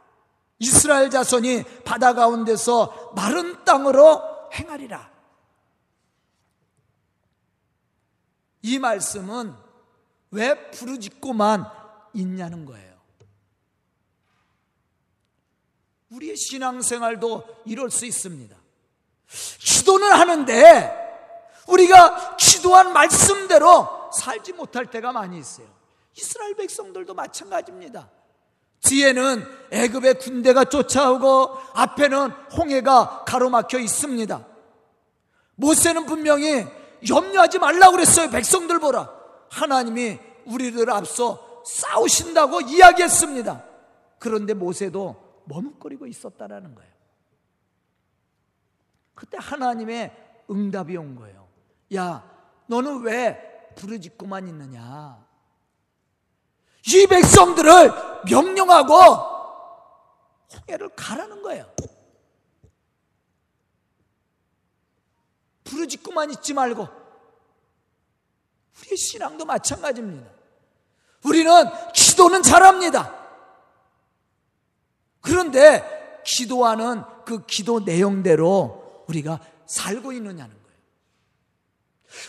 이스라엘 0.58 1.10
자손이 1.10 1.64
바다 1.84 2.14
가운데서 2.14 3.12
마른 3.14 3.64
땅으로 3.64 4.22
행하리라. 4.52 5.10
이 8.62 8.78
말씀은 8.78 9.54
왜 10.30 10.70
부르짖고만 10.70 11.66
있냐는 12.14 12.64
거예요. 12.64 12.90
우리의 16.10 16.36
신앙생활도 16.36 17.62
이럴 17.66 17.90
수 17.90 18.04
있습니다. 18.04 18.56
기도는 19.58 20.10
하는데 20.12 21.00
우리가 21.68 22.36
기도한 22.36 22.92
말씀대로 22.92 24.10
살지 24.12 24.52
못할 24.54 24.86
때가 24.86 25.12
많이 25.12 25.38
있어요. 25.38 25.66
이스라엘 26.16 26.54
백성들도 26.56 27.14
마찬가지입니다. 27.14 28.10
뒤에는 28.82 29.46
애굽의 29.70 30.14
군대가 30.18 30.64
쫓아오고 30.64 31.58
앞에는 31.74 32.30
홍해가 32.56 33.24
가로막혀 33.26 33.78
있습니다. 33.78 34.46
모세는 35.54 36.06
분명히 36.06 36.66
염려하지 37.08 37.58
말라고 37.58 37.92
그랬어요. 37.92 38.30
백성들 38.30 38.80
보라. 38.80 39.19
하나님이 39.50 40.18
우리를 40.46 40.90
앞서 40.90 41.62
싸우신다고 41.64 42.62
이야기했습니다. 42.62 43.64
그런데 44.18 44.54
모세도 44.54 45.42
머뭇거리고 45.44 46.06
있었다라는 46.06 46.74
거예요. 46.74 46.90
그때 49.14 49.36
하나님의 49.40 50.44
응답이 50.50 50.96
온 50.96 51.16
거예요. 51.16 51.48
야, 51.94 52.24
너는 52.66 53.02
왜 53.02 53.74
부르짖고만 53.76 54.48
있느냐? 54.48 55.26
이 56.86 57.06
백성들을 57.06 57.92
명령하고 58.30 58.94
홍해를 60.54 60.88
가라는 60.90 61.42
거예요. 61.42 61.70
부르짖고만 65.64 66.30
있지 66.32 66.54
말고 66.54 66.99
우리의 68.78 68.96
신앙도 68.96 69.44
마찬가지입니다. 69.44 70.30
우리는 71.24 71.52
기도는 71.94 72.42
잘합니다. 72.42 73.14
그런데 75.20 76.22
기도하는 76.24 77.02
그 77.24 77.44
기도 77.46 77.80
내용대로 77.80 79.04
우리가 79.08 79.40
살고 79.66 80.12
있느냐는 80.12 80.54
거예요. 80.62 80.78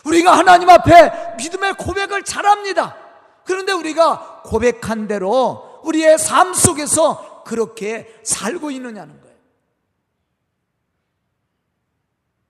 우리가 0.05 0.38
하나님 0.38 0.69
앞에 0.69 1.36
믿음의 1.38 1.75
고백을 1.75 2.24
잘합니다. 2.24 2.98
그런데 3.45 3.71
우리가 3.71 4.41
고백한 4.43 5.07
대로 5.07 5.81
우리의 5.83 6.19
삶 6.19 6.53
속에서 6.53 7.43
그렇게 7.43 8.19
살고 8.24 8.71
있느냐는 8.71 9.19
거예요. 9.21 9.38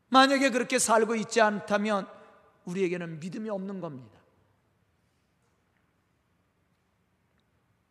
만약에 0.10 0.50
그렇게 0.50 0.78
살고 0.78 1.16
있지 1.16 1.40
않다면 1.40 2.08
우리에게는 2.66 3.20
믿음이 3.20 3.50
없는 3.50 3.82
겁니다. 3.82 4.20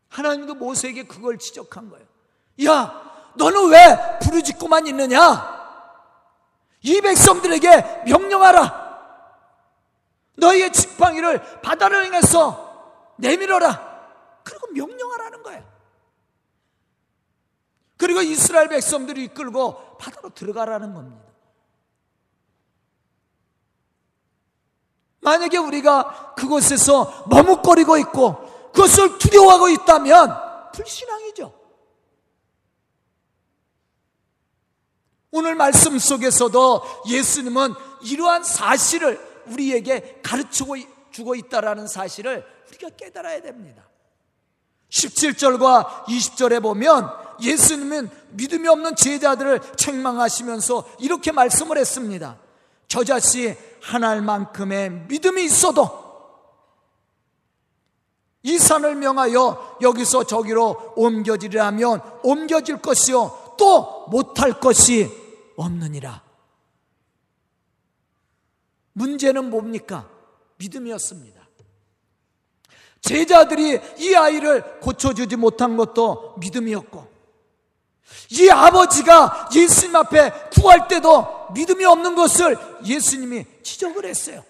하나님도 0.09 0.55
모세에게 0.55 1.05
그걸 1.05 1.39
지적한 1.39 1.89
거예요. 1.91 2.07
야, 2.67 3.33
너는 3.37 3.71
왜 3.71 4.19
부르짖고만 4.23 4.87
있느냐? 4.89 5.61
이 6.83 7.01
백성들에게 7.01 8.05
명령하라. 8.07 8.91
너희의 10.37 10.73
지팡이를 10.73 11.61
바다를 11.61 12.07
향해서 12.07 13.15
내밀어라. 13.19 13.91
그리고 14.43 14.67
명령하라는 14.73 15.43
거예요. 15.43 15.71
그리고 17.97 18.23
이스라엘 18.23 18.69
백성들이 18.69 19.25
이끌고 19.25 19.99
바다로 19.99 20.31
들어가라는 20.31 20.95
겁니다. 20.95 21.30
만약에 25.21 25.59
우리가 25.59 26.35
그곳에서 26.37 27.25
머뭇거리고 27.29 27.99
있고 27.99 28.71
그것을 28.73 29.19
두려워하고 29.19 29.69
있다면 29.69 30.73
불신앙이죠. 30.73 31.61
오늘 35.33 35.55
말씀 35.55 35.99
속에서도 35.99 36.83
예수님은 37.09 37.75
이러한 38.03 38.43
사실을 38.43 39.21
우리에게 39.47 40.21
가르치고 40.23 40.77
주고 41.13 41.35
있다라는 41.35 41.87
사실을 41.87 42.45
우리가 42.69 42.91
깨달아야 42.97 43.41
됩니다. 43.43 43.85
17절과 44.91 46.05
20절에 46.07 46.63
보면 46.63 47.11
예수님은 47.41 48.11
믿음이 48.31 48.69
없는 48.69 48.97
제자들을 48.97 49.61
책망하시면서 49.77 50.91
이렇게 50.99 51.33
말씀을 51.33 51.79
했습니다. 51.79 52.39
저자씨 52.89 53.57
하나일 53.83 54.23
만큼의 54.23 54.91
믿음이 55.09 55.45
있어도 55.45 56.01
이 58.43 58.59
산을 58.59 58.95
명하여 58.95 59.79
여기서 59.83 60.25
저기로 60.25 60.95
옮겨지리라면 60.97 62.21
옮겨질 62.23 62.81
것이요 62.81 63.55
또 63.59 64.07
못할 64.09 64.59
것이 64.59 65.11
없느니라. 65.57 66.23
문제는 68.93 69.51
뭡니까? 69.51 70.09
믿음이었습니다. 70.57 71.41
제자들이 73.03 73.81
이 73.99 74.15
아이를 74.15 74.81
고쳐주지 74.81 75.37
못한 75.37 75.77
것도 75.77 76.37
믿음이었고, 76.39 77.09
이 78.31 78.51
아버지가 78.51 79.51
예수님 79.55 79.97
앞에 79.97 80.33
구할 80.51 80.89
때도 80.89 81.40
믿음이 81.55 81.85
없는 81.85 82.15
것을 82.15 82.57
예수님이 82.85 83.45
지적을 83.63 84.05
했어요. 84.05 84.45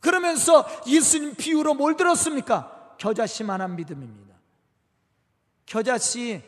그러면서 0.00 0.66
예수님 0.86 1.34
비유로 1.34 1.74
뭘 1.74 1.96
들었습니까? 1.96 2.96
겨자씨만한 2.98 3.76
믿음입니다. 3.76 4.34
겨자씨 5.66 6.42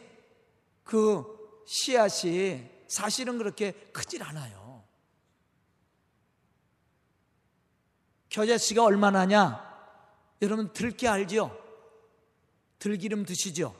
그 0.84 1.62
씨앗이 1.66 2.68
사실은 2.88 3.38
그렇게 3.38 3.72
크질 3.92 4.22
않아요. 4.22 4.84
겨자씨가 8.28 8.84
얼마나냐? 8.84 9.68
여러분 10.42 10.72
들깨 10.72 11.08
알죠? 11.08 11.56
들기름 12.78 13.24
드시죠? 13.24 13.79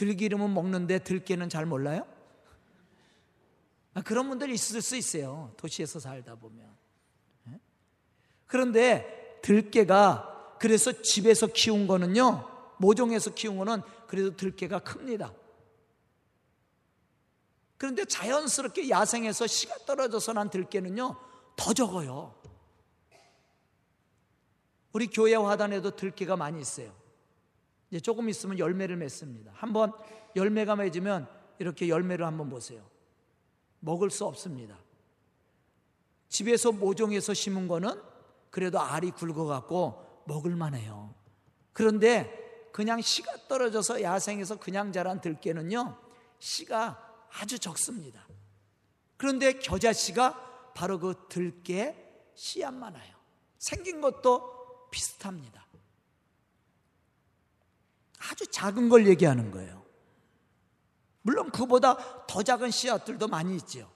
들기름은 0.00 0.54
먹는데 0.54 1.00
들깨는 1.00 1.50
잘 1.50 1.66
몰라요? 1.66 2.06
아, 3.92 4.00
그런 4.00 4.30
분들 4.30 4.48
있을 4.48 4.80
수 4.80 4.96
있어요. 4.96 5.52
도시에서 5.58 6.00
살다 6.00 6.36
보면. 6.36 6.74
예? 7.48 7.60
그런데 8.46 9.38
들깨가 9.42 10.56
그래서 10.58 11.02
집에서 11.02 11.48
키운 11.48 11.86
거는요, 11.86 12.48
모종에서 12.78 13.34
키운 13.34 13.58
거는 13.58 13.82
그래도 14.06 14.34
들깨가 14.34 14.78
큽니다. 14.78 15.34
그런데 17.76 18.06
자연스럽게 18.06 18.88
야생에서 18.88 19.46
씨가 19.46 19.84
떨어져서 19.84 20.32
난 20.32 20.48
들깨는요, 20.48 21.14
더 21.56 21.74
적어요. 21.74 22.40
우리 24.92 25.08
교회 25.08 25.34
화단에도 25.34 25.94
들깨가 25.94 26.36
많이 26.36 26.58
있어요. 26.58 26.99
이제 27.90 28.00
조금 28.00 28.28
있으면 28.28 28.58
열매를 28.58 28.96
맺습니다. 28.96 29.52
한번 29.54 29.92
열매가 30.36 30.76
맺으면 30.76 31.28
이렇게 31.58 31.88
열매를 31.88 32.24
한번 32.24 32.48
보세요. 32.48 32.88
먹을 33.80 34.10
수 34.10 34.24
없습니다. 34.26 34.78
집에서 36.28 36.70
모종해서 36.70 37.34
심은 37.34 37.66
거는 37.66 38.00
그래도 38.50 38.80
알이 38.80 39.10
굵어갖고 39.12 40.22
먹을만해요. 40.26 41.14
그런데 41.72 42.68
그냥 42.72 43.00
씨가 43.00 43.48
떨어져서 43.48 44.02
야생에서 44.02 44.58
그냥 44.58 44.92
자란 44.92 45.20
들깨는요, 45.20 45.98
씨가 46.38 47.26
아주 47.32 47.58
적습니다. 47.58 48.26
그런데 49.16 49.54
겨자씨가 49.54 50.72
바로 50.74 50.98
그 50.98 51.26
들깨 51.28 51.96
씨앗만 52.34 52.94
와요. 52.94 53.16
생긴 53.58 54.00
것도 54.00 54.88
비슷합니다. 54.90 55.66
아주 58.28 58.46
작은 58.46 58.88
걸 58.88 59.06
얘기하는 59.06 59.50
거예요. 59.50 59.84
물론 61.22 61.50
그보다 61.50 62.26
더 62.26 62.42
작은 62.42 62.70
씨앗들도 62.70 63.28
많이 63.28 63.56
있죠. 63.56 63.90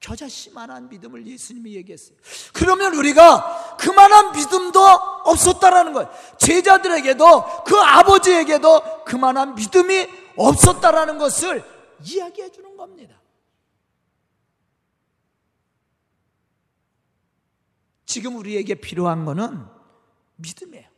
겨자 0.00 0.28
씨만한 0.28 0.88
믿음을 0.88 1.26
예수님이 1.26 1.74
얘기했어요. 1.76 2.16
그러면 2.52 2.94
우리가 2.94 3.76
그만한 3.76 4.32
믿음도 4.32 4.80
없었다라는 4.80 5.92
거예요. 5.94 6.10
제자들에게도 6.38 7.64
그 7.64 7.76
아버지에게도 7.76 9.04
그만한 9.04 9.54
믿음이 9.54 10.06
없었다라는 10.36 11.18
것을 11.18 11.64
이야기해 12.04 12.52
주는 12.52 12.76
겁니다. 12.76 13.20
지금 18.04 18.36
우리에게 18.36 18.76
필요한 18.76 19.24
것은 19.24 19.66
믿음이에요. 20.36 20.95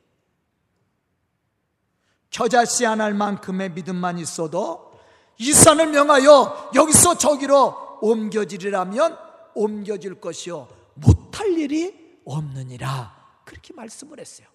겨자씨 2.30 2.86
안 2.86 3.00
할 3.00 3.14
만큼의 3.14 3.70
믿음만 3.72 4.18
있어도 4.18 4.92
이 5.38 5.52
산을 5.52 5.88
명하여 5.88 6.72
여기서 6.74 7.16
저기로 7.18 7.98
옮겨지리라면 8.02 9.18
옮겨질 9.54 10.20
것이요 10.20 10.68
못할 10.94 11.48
일이 11.58 12.20
없느니라 12.24 13.16
그렇게 13.44 13.72
말씀을 13.74 14.20
했어요. 14.20 14.46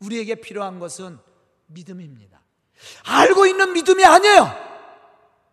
우리에게 0.00 0.36
필요한 0.36 0.78
것은 0.78 1.18
믿음입니다. 1.66 2.40
알고 3.04 3.46
있는 3.46 3.72
믿음이 3.72 4.04
아니에요. 4.04 4.46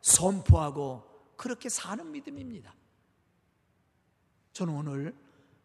선포하고 0.01 1.03
그렇게 1.38 1.69
사는 1.69 2.12
믿음입니다. 2.12 2.73
저는 4.53 4.73
오늘 4.73 5.15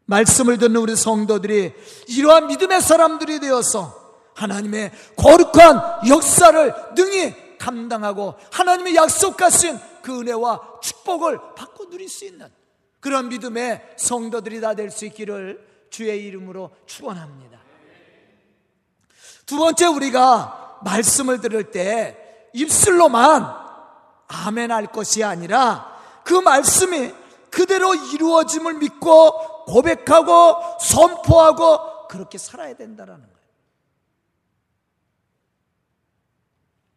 말씀을 0.05 0.59
듣는 0.59 0.77
우리 0.77 0.95
성도들이 0.95 1.73
이러한 2.09 2.47
믿음의 2.49 2.81
사람들이 2.81 3.41
되어서 3.41 4.06
하나님의 4.37 4.93
거룩한 5.17 6.09
역사를 6.09 6.75
능히 6.95 7.59
감당하고 7.59 8.35
하나님의 8.53 8.95
약속하신 8.95 9.79
그 10.03 10.21
은혜와 10.21 10.79
축복을 10.83 11.39
받고 11.57 11.91
누릴 11.91 12.09
수 12.09 12.25
있는 12.25 12.49
그런 13.01 13.29
믿음의 13.29 13.95
성도들이 13.97 14.61
다 14.61 14.75
될 14.75 14.91
수 14.91 15.07
있기를 15.07 15.67
주의 15.91 16.25
이름으로 16.27 16.71
축원합니다. 16.87 17.59
두 19.47 19.57
번째 19.57 19.87
우리가 19.87 20.81
말씀을 20.83 21.41
들을 21.41 21.71
때 21.71 22.49
입술로만 22.53 23.47
아멘 24.29 24.73
할 24.73 24.87
것이 24.87 25.23
아니라 25.25 25.97
그 26.25 26.35
말씀이 26.35 27.13
그대로 27.51 27.95
이루어짐을 27.95 28.75
믿고 28.75 29.65
고백하고 29.67 30.79
선포하고 30.81 32.09
그렇게 32.09 32.39
살아야 32.39 32.75
된다라는 32.75 33.23
거예요. 33.23 33.36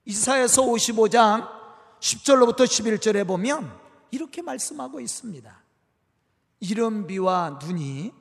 이사에서 0.09 0.63
55장 0.63 1.47
10절로부터 1.99 2.61
11절에 2.61 3.27
보면 3.27 3.71
이렇게 4.09 4.41
말씀하고 4.41 4.99
있습니다. 4.99 5.63
이른 6.61 7.05
비와 7.05 7.59
눈이 7.61 8.11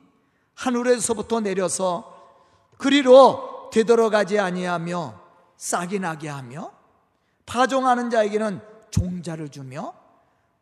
하늘에서부터 0.53 1.39
내려서 1.39 2.15
그리로 2.77 3.71
되돌아가지 3.73 4.37
아니하며 4.37 5.19
싹이 5.57 5.97
나게 5.97 6.29
하며 6.29 6.71
파종하는 7.47 8.11
자에게는 8.11 8.61
종자를 8.91 9.49
주며 9.49 9.95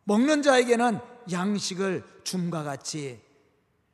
먹는 0.04 0.40
자에게는 0.42 0.98
양식을 1.30 2.22
줌과 2.24 2.62
같이 2.62 3.20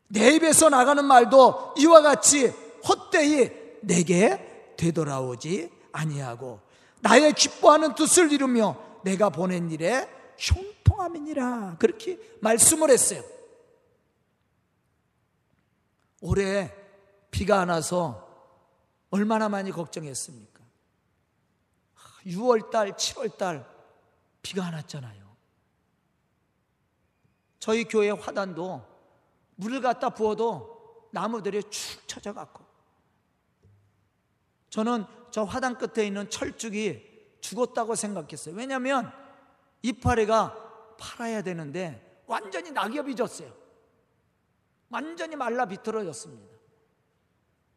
내 0.07 0.37
입에서 0.37 0.69
나가는 0.69 1.05
말도 1.05 1.75
이와 1.79 2.01
같이 2.01 2.47
헛되이 2.87 3.51
내게 3.81 4.75
되돌아오지 4.77 5.73
아니하고 5.91 6.74
나의 7.01 7.33
기뻐하는 7.35 7.95
뜻을 7.95 8.33
이루며 8.33 8.77
내가 9.05 9.29
보낸 9.29 9.71
일에 9.71 10.09
형통함이니라 10.37 11.77
그렇게 11.79 12.19
말씀을 12.41 12.91
했어요. 12.91 13.23
올해 16.21 16.75
비가 17.31 17.61
안 17.61 17.69
와서 17.69 18.27
얼마나 19.11 19.49
많이 19.49 19.71
걱정했습니까? 19.71 20.65
6월 22.27 22.71
달, 22.71 22.93
7월 22.93 23.37
달 23.37 23.69
비가 24.41 24.65
안 24.65 24.75
왔잖아요. 24.75 25.25
저희 27.59 27.85
교회 27.85 28.11
화단도 28.11 28.83
물을 29.57 29.81
갖다 29.81 30.11
부어도 30.11 31.09
나무들이 31.13 31.63
축 31.71 32.07
처져갖고 32.09 32.65
저는 34.71 35.07
저 35.35 35.43
화단 35.43 35.77
끝에 35.77 36.07
있는 36.07 36.31
철쭉이 36.31 37.03
죽었다고 37.41 37.97
생각했어요. 37.97 38.55
왜냐하면 38.55 39.13
이파리가 39.83 40.97
팔아야 40.97 41.43
되는데 41.43 42.23
완전히 42.29 42.71
낙엽이 42.71 43.17
졌어요. 43.17 43.53
완전히 44.91 45.35
말라 45.35 45.67
비틀어졌습니다. 45.67 46.57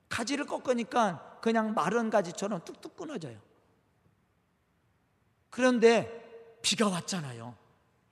가지를 0.08 0.46
꺾으니까 0.46 1.40
그냥 1.42 1.74
마른 1.74 2.12
가지처럼 2.12 2.64
뚝뚝 2.64 2.96
끊어져요. 2.96 3.42
그런데 5.50 6.60
비가 6.62 6.88
왔잖아요. 6.90 7.56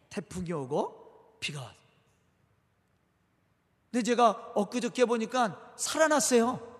태풍이 0.09 0.51
오고 0.53 1.37
비가 1.39 1.61
왔어요. 1.61 1.77
근데 3.91 4.01
제가 4.01 4.53
엊그저께 4.55 5.05
보니까 5.05 5.75
살아났어요. 5.77 6.74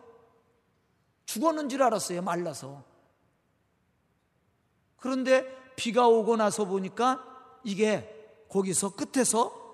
죽었는 1.26 1.70
줄 1.70 1.84
알았어요. 1.84 2.22
말라서. 2.22 2.84
그런데 4.98 5.46
비가 5.76 6.08
오고 6.08 6.38
나서 6.38 6.66
보니까 6.66 7.24
이게 7.64 8.46
거기서 8.50 8.96
끝에서 8.96 9.66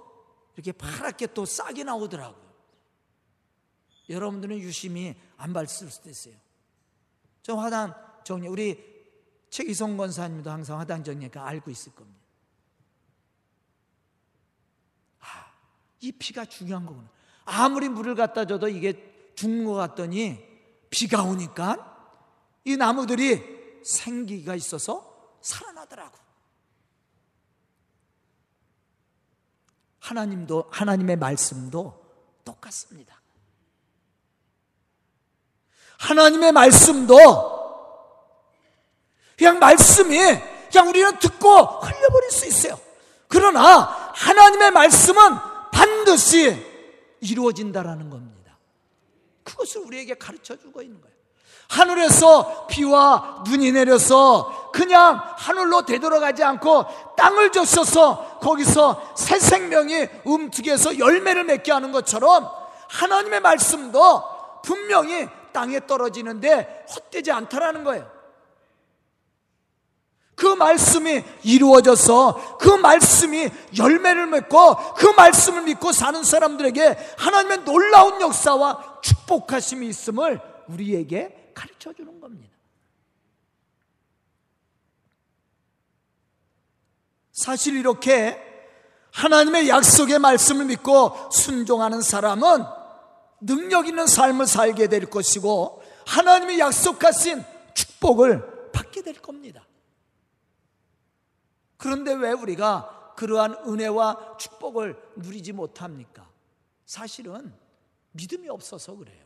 이렇게 0.55 0.71
파랗게 0.71 1.27
또 1.27 1.45
싹이 1.45 1.83
나오더라고요. 1.83 2.51
여러분들은 4.09 4.59
유심히 4.59 5.15
안 5.37 5.53
봤을 5.53 5.89
수도 5.89 6.09
있어요. 6.09 6.35
저 7.41 7.55
화단 7.55 7.95
정리, 8.23 8.47
우리 8.47 8.91
최기성 9.49 9.97
권사님도 9.97 10.49
항상 10.49 10.79
화단 10.79 11.03
정리니까 11.03 11.45
알고 11.45 11.71
있을 11.71 11.93
겁니다. 11.93 12.19
아, 15.19 15.51
이 15.99 16.11
피가 16.11 16.45
중요한 16.45 16.85
거구나. 16.85 17.09
아무리 17.45 17.89
물을 17.89 18.15
갖다 18.15 18.45
줘도 18.45 18.67
이게 18.67 19.33
죽는 19.35 19.65
것 19.65 19.73
같더니 19.73 20.50
비가 20.91 21.23
오니까 21.23 21.87
이 22.65 22.77
나무들이 22.77 23.81
생기가 23.83 24.53
있어서 24.53 25.35
살아나더라고. 25.41 26.15
하나님도, 29.99 30.67
하나님의 30.69 31.15
말씀도 31.15 31.99
똑같습니다. 32.43 33.19
하나님의 35.97 36.51
말씀도 36.51 37.17
그냥 39.37 39.59
말씀이 39.59 40.17
그냥 40.71 40.89
우리는 40.89 41.19
듣고 41.19 41.49
흘려버릴 41.49 42.31
수 42.31 42.47
있어요. 42.47 42.79
그러나 43.27 44.11
하나님의 44.15 44.71
말씀은 44.71 45.21
반드시 45.71 46.65
이루어진다라는 47.21 48.09
겁니다. 48.09 48.30
그것을 49.43 49.81
우리에게 49.81 50.15
가르쳐 50.15 50.55
주고 50.55 50.81
있는 50.81 50.99
거예요. 51.01 51.11
하늘에서 51.69 52.67
비와 52.67 53.43
눈이 53.47 53.71
내려서 53.71 54.71
그냥 54.73 55.21
하늘로 55.37 55.85
되돌아가지 55.85 56.43
않고 56.43 57.15
땅을 57.15 57.51
줬어서 57.51 58.39
거기서 58.39 59.13
새 59.15 59.39
생명이 59.39 60.07
움트게서 60.25 60.99
열매를 60.99 61.45
맺게 61.45 61.71
하는 61.71 61.91
것처럼 61.93 62.49
하나님의 62.89 63.39
말씀도 63.39 64.61
분명히 64.63 65.29
땅에 65.53 65.85
떨어지는데 65.85 66.85
헛되지 66.93 67.31
않다라는 67.31 67.83
거예요. 67.85 68.20
그 70.41 70.47
말씀이 70.47 71.23
이루어져서 71.43 72.57
그 72.57 72.69
말씀이 72.69 73.47
열매를 73.77 74.25
맺고 74.25 74.95
그 74.95 75.05
말씀을 75.09 75.61
믿고 75.61 75.91
사는 75.91 76.23
사람들에게 76.23 76.97
하나님의 77.19 77.63
놀라운 77.63 78.19
역사와 78.19 79.01
축복하심이 79.03 79.87
있음을 79.87 80.41
우리에게 80.67 81.51
가르쳐 81.53 81.93
주는 81.93 82.19
겁니다. 82.19 82.51
사실 87.31 87.75
이렇게 87.75 88.41
하나님의 89.11 89.69
약속의 89.69 90.17
말씀을 90.17 90.65
믿고 90.65 91.29
순종하는 91.31 92.01
사람은 92.01 92.63
능력 93.41 93.87
있는 93.87 94.07
삶을 94.07 94.47
살게 94.47 94.87
될 94.87 95.05
것이고 95.05 95.83
하나님이 96.07 96.57
약속하신 96.57 97.43
축복을 97.75 98.71
받게 98.71 99.03
될 99.03 99.13
겁니다. 99.21 99.61
그런데 101.81 102.13
왜 102.13 102.31
우리가 102.31 103.15
그러한 103.15 103.55
은혜와 103.65 104.37
축복을 104.37 105.13
누리지 105.15 105.51
못합니까? 105.51 106.29
사실은 106.85 107.51
믿음이 108.11 108.47
없어서 108.49 108.95
그래요. 108.95 109.25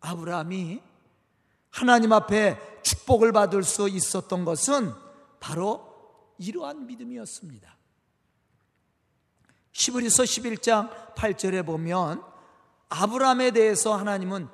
아브라함이 0.00 0.82
하나님 1.70 2.12
앞에 2.12 2.82
축복을 2.82 3.32
받을 3.32 3.62
수 3.62 3.88
있었던 3.88 4.44
것은 4.44 4.92
바로 5.40 6.34
이러한 6.36 6.86
믿음이었습니다. 6.86 7.78
시브리서 9.72 10.24
11장 10.24 11.14
8절에 11.14 11.64
보면 11.64 12.22
아브라함에 12.90 13.52
대해서 13.52 13.96
하나님은 13.96 14.48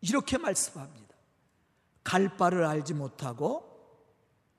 이렇게 0.00 0.38
말씀합니다. 0.38 1.05
갈 2.06 2.28
바를 2.36 2.64
알지 2.64 2.94
못하고 2.94 3.64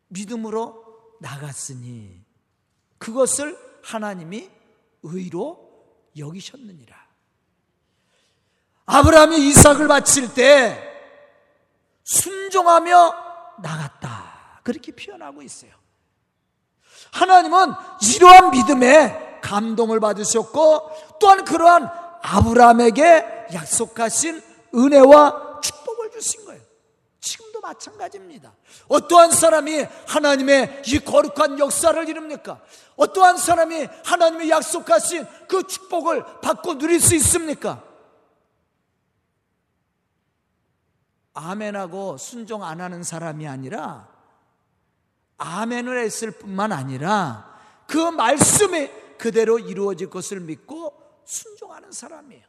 믿음으로 0.09 0.83
나갔으니 1.21 2.21
그것을 2.97 3.57
하나님이 3.83 4.49
의로 5.03 5.65
여기셨느니라. 6.17 6.93
아브라함이 8.85 9.47
이삭을 9.47 9.87
바칠 9.87 10.33
때 10.33 10.77
순종하며 12.03 13.15
나갔다. 13.59 14.59
그렇게 14.63 14.91
표현하고 14.91 15.41
있어요. 15.41 15.71
하나님은 17.13 17.71
이러한 18.13 18.51
믿음에 18.51 19.39
감동을 19.41 20.01
받으셨고 20.01 21.17
또한 21.21 21.45
그러한 21.45 21.89
아브라함에게 22.23 23.47
약속하신 23.53 24.41
은혜와. 24.75 25.46
지금도 27.57 27.61
마찬가지입니다. 27.61 28.53
어떠한 28.87 29.31
사람이 29.31 29.85
하나님의 30.07 30.83
이 30.87 30.99
거룩한 30.99 31.59
역사를 31.59 32.07
이룹니까? 32.07 32.61
어떠한 32.95 33.37
사람이 33.37 33.87
하나님의 34.05 34.49
약속하신 34.49 35.25
그 35.47 35.63
축복을 35.63 36.23
받고 36.41 36.77
누릴 36.77 36.99
수 36.99 37.15
있습니까? 37.15 37.83
아멘하고 41.33 42.17
순종 42.17 42.63
안 42.63 42.81
하는 42.81 43.03
사람이 43.03 43.47
아니라 43.47 44.07
아멘을 45.37 46.03
했을 46.03 46.31
뿐만 46.31 46.71
아니라 46.71 47.55
그 47.85 47.97
말씀이 47.97 48.89
그대로 49.17 49.59
이루어질 49.59 50.09
것을 50.09 50.39
믿고 50.39 50.93
순종하는 51.25 51.91
사람이에요. 51.91 52.43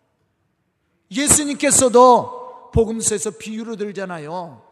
예수님께서도 1.11 2.71
복음서에서 2.73 3.31
비유로 3.33 3.77
들잖아요. 3.77 4.68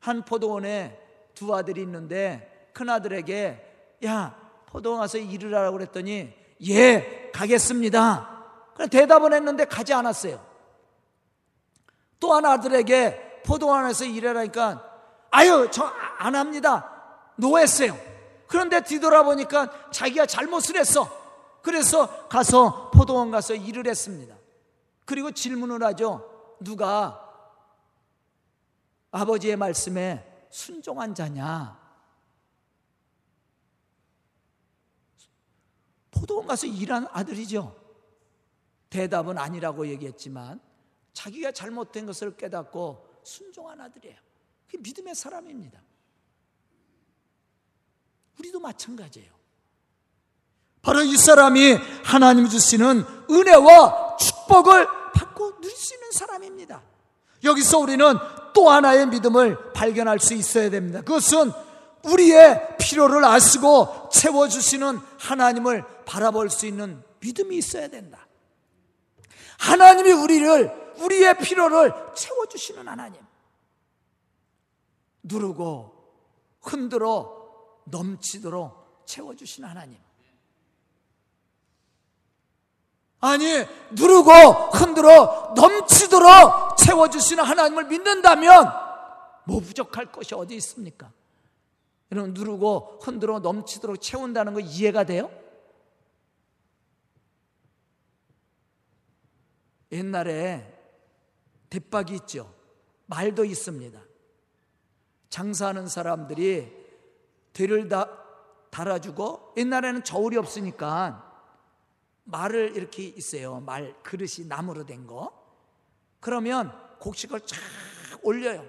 한 0.00 0.24
포도원에 0.24 0.98
두 1.34 1.54
아들이 1.54 1.82
있는데 1.82 2.70
큰 2.72 2.88
아들에게 2.88 3.98
야 4.06 4.36
포도원 4.66 5.00
가서 5.00 5.18
일을 5.18 5.54
하라고 5.54 5.78
그랬더니 5.78 6.32
예 6.68 7.30
가겠습니다. 7.32 8.28
그래 8.74 8.86
대답은 8.88 9.32
했는데 9.32 9.64
가지 9.64 9.92
않았어요. 9.94 10.44
또 12.18 12.34
한 12.34 12.44
아들에게 12.44 13.42
포도원에서 13.44 14.04
일하라니까 14.04 14.84
아유 15.30 15.68
저 15.70 15.90
안 16.20 16.34
합니다. 16.34 16.86
노했어요. 17.36 17.96
그런데 18.46 18.82
뒤돌아보니까 18.82 19.90
자기가 19.90 20.26
잘못을 20.26 20.76
했어. 20.76 21.08
그래서 21.62 22.28
가서 22.28 22.90
포도원 22.90 23.30
가서 23.30 23.54
일을 23.54 23.86
했습니다. 23.86 24.34
그리고 25.06 25.30
질문을 25.30 25.82
하죠. 25.82 26.56
누가 26.60 27.29
아버지의 29.10 29.56
말씀에 29.56 30.46
순종한 30.50 31.14
자냐? 31.14 31.78
포도원 36.10 36.46
가서 36.46 36.66
일한 36.66 37.06
아들이죠. 37.10 37.76
대답은 38.90 39.38
아니라고 39.38 39.86
얘기했지만 39.88 40.60
자기가 41.12 41.52
잘못된 41.52 42.06
것을 42.06 42.36
깨닫고 42.36 43.20
순종한 43.24 43.80
아들이에요. 43.80 44.16
그 44.70 44.76
믿음의 44.76 45.14
사람입니다. 45.14 45.80
우리도 48.38 48.60
마찬가지예요. 48.60 49.40
바로 50.82 51.02
이 51.02 51.16
사람이 51.16 51.74
하나님 52.04 52.48
주시는 52.48 53.04
은혜와 53.30 54.16
축복을 54.16 54.86
받고 55.12 55.60
누릴 55.60 55.76
수 55.76 55.94
있는 55.94 56.10
사람입니다. 56.10 56.82
여기서 57.44 57.78
우리는 57.78 58.14
또 58.52 58.70
하나의 58.70 59.06
믿음을 59.08 59.72
발견할 59.72 60.18
수 60.18 60.34
있어야 60.34 60.70
됩니다. 60.70 61.00
그것은 61.00 61.52
우리의 62.04 62.76
필요를 62.78 63.24
아시고 63.24 64.08
채워주시는 64.12 64.98
하나님을 65.18 65.84
바라볼 66.06 66.50
수 66.50 66.66
있는 66.66 67.02
믿음이 67.20 67.56
있어야 67.56 67.88
된다. 67.88 68.26
하나님이 69.58 70.12
우리를, 70.12 70.94
우리의 70.98 71.36
필요를 71.38 71.92
채워주시는 72.14 72.88
하나님. 72.88 73.20
누르고, 75.22 75.92
흔들어, 76.62 77.36
넘치도록 77.84 79.04
채워주시는 79.06 79.68
하나님. 79.68 79.98
아니, 83.20 83.44
누르고 83.90 84.30
흔들어 84.72 85.52
넘치도록 85.54 86.69
채워주시는 86.90 87.44
하나님을 87.44 87.86
믿는다면 87.86 88.66
뭐 89.44 89.60
부족할 89.60 90.10
것이 90.10 90.34
어디 90.34 90.56
있습니까? 90.56 91.12
여러분, 92.10 92.34
누르고 92.34 92.98
흔들어 93.02 93.38
넘치도록 93.38 94.00
채운다는 94.00 94.54
거 94.54 94.60
이해가 94.60 95.04
돼요? 95.04 95.30
옛날에 99.92 100.78
대박이 101.68 102.14
있죠. 102.16 102.52
말도 103.06 103.44
있습니다. 103.44 104.00
장사하는 105.28 105.86
사람들이 105.86 106.72
대를 107.52 107.88
다 107.88 108.08
달아주고 108.70 109.54
옛날에는 109.56 110.02
저울이 110.02 110.36
없으니까 110.36 111.28
말을 112.24 112.76
이렇게 112.76 113.04
있어요. 113.04 113.60
말 113.60 113.94
그릇이 114.02 114.46
나무로 114.48 114.86
된 114.86 115.06
거. 115.06 115.39
그러면 116.20 116.72
곡식을 116.98 117.40
쫙 117.46 117.58
올려요. 118.22 118.68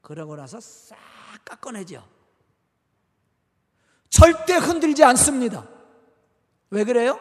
그러고 0.00 0.36
나서 0.36 0.60
싹 0.60 0.96
깎아내죠. 1.44 2.08
절대 4.08 4.54
흔들지 4.54 5.04
않습니다. 5.04 5.68
왜 6.70 6.84
그래요? 6.84 7.20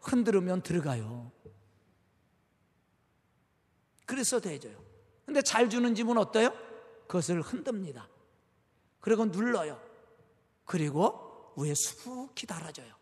흔들으면 0.00 0.62
들어가요. 0.62 1.32
그래서 4.06 4.40
대줘요. 4.40 4.82
근데 5.24 5.40
잘 5.42 5.70
주는 5.70 5.94
집은 5.94 6.18
어때요? 6.18 6.52
그것을 7.06 7.40
흔듭니다. 7.40 8.08
그리고 9.00 9.24
눌러요. 9.24 9.80
그리고 10.64 11.52
위에 11.56 11.74
수북히 11.74 12.46
달아줘요. 12.46 12.92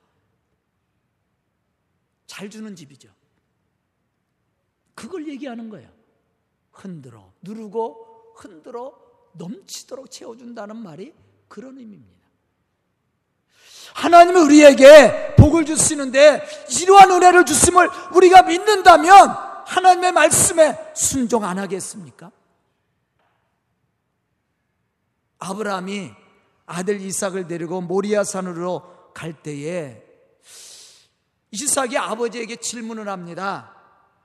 잘 2.27 2.49
주는 2.49 2.75
집이죠. 2.75 3.13
그걸 5.01 5.27
얘기하는 5.29 5.71
거예요. 5.71 5.89
흔들어, 6.73 7.33
누르고 7.41 8.35
흔들어 8.37 8.95
넘치도록 9.33 10.11
채워준다는 10.11 10.77
말이 10.77 11.15
그런 11.49 11.79
의미입니다. 11.79 12.21
하나님은 13.95 14.43
우리에게 14.43 15.37
복을 15.37 15.65
주시는데 15.65 16.47
이러한 16.83 17.11
은혜를 17.13 17.47
주심을 17.47 17.89
우리가 18.15 18.43
믿는다면 18.43 19.31
하나님의 19.67 20.13
말씀에 20.13 20.93
순종 20.95 21.45
안 21.45 21.59
하겠습니까? 21.59 22.31
아브라함이 25.39 26.11
아들 26.67 27.01
이삭을 27.01 27.49
데리고 27.49 27.81
모리아 27.81 28.23
산으로 28.23 29.13
갈 29.15 29.33
때에 29.33 30.05
이삭이 31.53 31.97
아버지에게 31.97 32.57
질문을 32.57 33.09
합니다. 33.09 33.80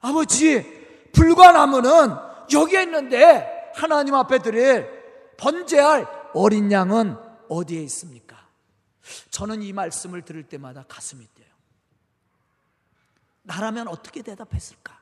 아버지, 0.06 0.64
불과 1.14 1.52
나무는 1.52 2.16
여기에 2.54 2.84
있는데 2.84 3.72
하나님 3.74 4.14
앞에 4.14 4.38
드릴 4.38 4.88
번제할 5.36 6.32
어린 6.36 6.72
양은 6.72 7.18
어디에 7.50 7.82
있습니까? 7.84 8.48
저는 9.32 9.64
이 9.64 9.74
말씀을 9.74 10.22
들을 10.22 10.44
때마다 10.44 10.84
가슴이 10.88 11.26
뛰어요. 11.34 11.50
나라면 13.42 13.88
어떻게 13.88 14.22
대답했을까? 14.22 15.00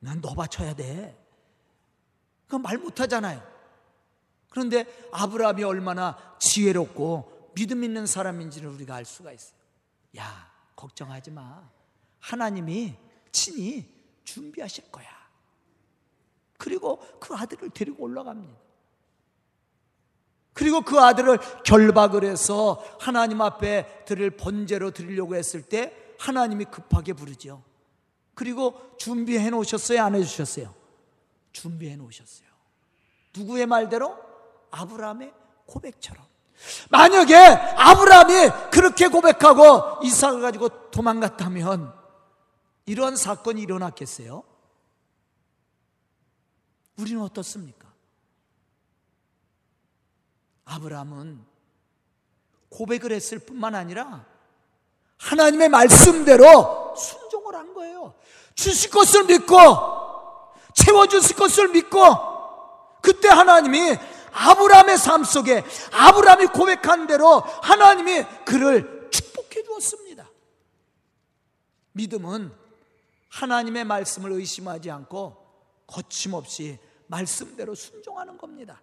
난너 0.00 0.34
바쳐야 0.34 0.74
돼. 0.74 1.18
그건 2.44 2.60
말 2.60 2.76
못하잖아요. 2.76 3.42
그런데 4.50 4.84
아브라함이 5.10 5.64
얼마나 5.64 6.36
지혜롭고 6.38 7.52
믿음 7.54 7.82
있는 7.82 8.06
사람인지를 8.06 8.68
우리가 8.68 8.96
알 8.96 9.06
수가 9.06 9.32
있어요. 9.32 9.58
야, 10.18 10.52
걱정하지 10.76 11.30
마. 11.30 11.62
하나님이 12.24 12.94
친히 13.30 13.86
준비하실 14.24 14.90
거야. 14.90 15.06
그리고 16.56 16.98
그 17.20 17.34
아들을 17.34 17.68
데리고 17.70 18.04
올라갑니다. 18.04 18.54
그리고 20.54 20.80
그 20.80 20.98
아들을 20.98 21.38
결박을 21.64 22.24
해서 22.24 22.82
하나님 22.98 23.42
앞에 23.42 24.04
드릴 24.06 24.30
번제로 24.30 24.90
드리려고 24.90 25.34
했을 25.34 25.62
때 25.62 26.14
하나님이 26.18 26.64
급하게 26.66 27.12
부르죠. 27.12 27.62
그리고 28.34 28.96
준비해 28.96 29.50
놓으셨어요? 29.50 30.02
안 30.02 30.14
해주셨어요? 30.14 30.74
준비해 31.52 31.96
놓으셨어요. 31.96 32.48
누구의 33.36 33.66
말대로? 33.66 34.16
아브라함의 34.70 35.32
고백처럼. 35.66 36.24
만약에 36.88 37.36
아브라함이 37.36 38.70
그렇게 38.70 39.08
고백하고 39.08 40.00
이삭을 40.04 40.40
가지고 40.40 40.90
도망갔다면 40.90 42.03
이런 42.86 43.16
사건이 43.16 43.62
일어났겠어요? 43.62 44.42
우리는 46.96 47.20
어떻습니까? 47.22 47.92
아브라함은 50.64 51.44
고백을 52.70 53.12
했을 53.12 53.38
뿐만 53.38 53.74
아니라 53.74 54.26
하나님의 55.18 55.68
말씀대로 55.68 56.94
순종을 56.96 57.54
한 57.54 57.72
거예요. 57.74 58.14
주실 58.54 58.90
것을 58.90 59.24
믿고 59.24 59.54
채워주실 60.74 61.36
것을 61.36 61.68
믿고 61.68 61.98
그때 63.00 63.28
하나님이 63.28 63.96
아브라함의 64.32 64.98
삶 64.98 65.24
속에 65.24 65.64
아브라함이 65.92 66.46
고백한 66.46 67.06
대로 67.06 67.40
하나님이 67.40 68.24
그를 68.44 69.08
축복해 69.10 69.62
주었습니다. 69.62 70.28
믿음은 71.92 72.63
하나님의 73.34 73.84
말씀을 73.84 74.32
의심하지 74.32 74.90
않고 74.90 75.36
거침없이 75.86 76.78
말씀대로 77.08 77.74
순종하는 77.74 78.38
겁니다. 78.38 78.80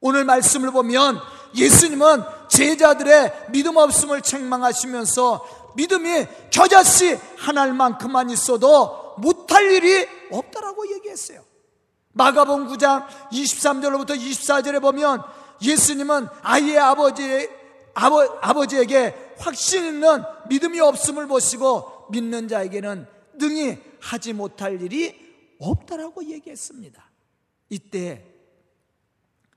오늘 0.00 0.24
말씀을 0.24 0.70
보면 0.70 1.18
예수님은 1.54 2.22
제자들의 2.48 3.48
믿음 3.50 3.76
없음을 3.76 4.22
책망하시면서 4.22 5.72
믿음이 5.76 6.26
겨자씨 6.50 7.18
하나만큼만 7.36 8.30
있어도 8.30 9.14
못할 9.18 9.70
일이 9.70 10.08
없다라고 10.30 10.90
얘기했어요. 10.94 11.42
마가본 12.12 12.68
9장 12.68 13.06
23절로부터 13.32 14.18
24절에 14.18 14.80
보면 14.80 15.22
예수님은 15.60 16.28
아이의 16.42 16.78
아버지, 16.78 17.48
아버, 17.94 18.22
아버지에게 18.40 19.34
확신 19.38 19.84
있는 19.84 20.22
믿음이 20.48 20.80
없음을 20.80 21.26
보시고 21.26 22.06
믿는 22.10 22.48
자에게는 22.48 23.19
능히 23.40 23.78
하지 24.00 24.32
못할 24.32 24.80
일이 24.80 25.56
없다라고 25.58 26.24
얘기했습니다. 26.24 27.10
이때 27.70 28.24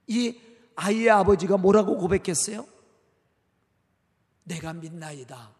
이 0.07 0.39
아이의 0.75 1.09
아버지가 1.09 1.57
뭐라고 1.57 1.97
고백했어요? 1.97 2.65
내가 4.43 4.73
믿나이다. 4.73 5.51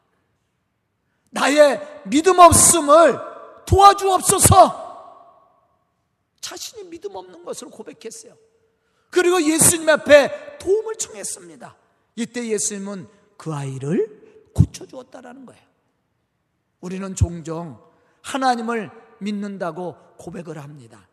나의 1.32 2.04
믿음 2.06 2.40
없음을 2.40 3.20
도와주옵소서. 3.66 4.84
자신이 6.42 6.90
믿음 6.90 7.16
없는 7.16 7.44
것을 7.46 7.70
고백했어요. 7.70 8.36
그리고 9.10 9.42
예수님 9.42 9.88
앞에 9.90 10.58
도움을 10.58 10.96
청했습니다. 10.96 11.76
이때 12.16 12.48
예수님은 12.48 13.08
그 13.38 13.54
아이를 13.54 14.52
고쳐주었다라는 14.54 15.46
거예요. 15.46 15.64
우리는 16.82 17.16
종종 17.16 17.82
하나님을 18.24 18.90
믿는다고 19.20 19.96
고백을 20.18 20.58
합니다. 20.58 21.08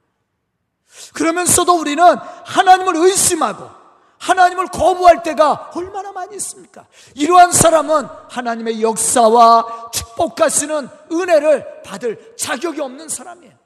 그러면서도 1.14 1.78
우리는 1.78 2.02
하나님을 2.02 2.96
의심하고 2.96 3.80
하나님을 4.18 4.66
거부할 4.66 5.22
때가 5.22 5.70
얼마나 5.74 6.12
많이 6.12 6.36
있습니까? 6.36 6.86
이러한 7.14 7.52
사람은 7.52 8.06
하나님의 8.28 8.82
역사와 8.82 9.90
축복하시는 9.92 10.88
은혜를 11.10 11.82
받을 11.82 12.36
자격이 12.36 12.80
없는 12.80 13.08
사람이에요. 13.08 13.58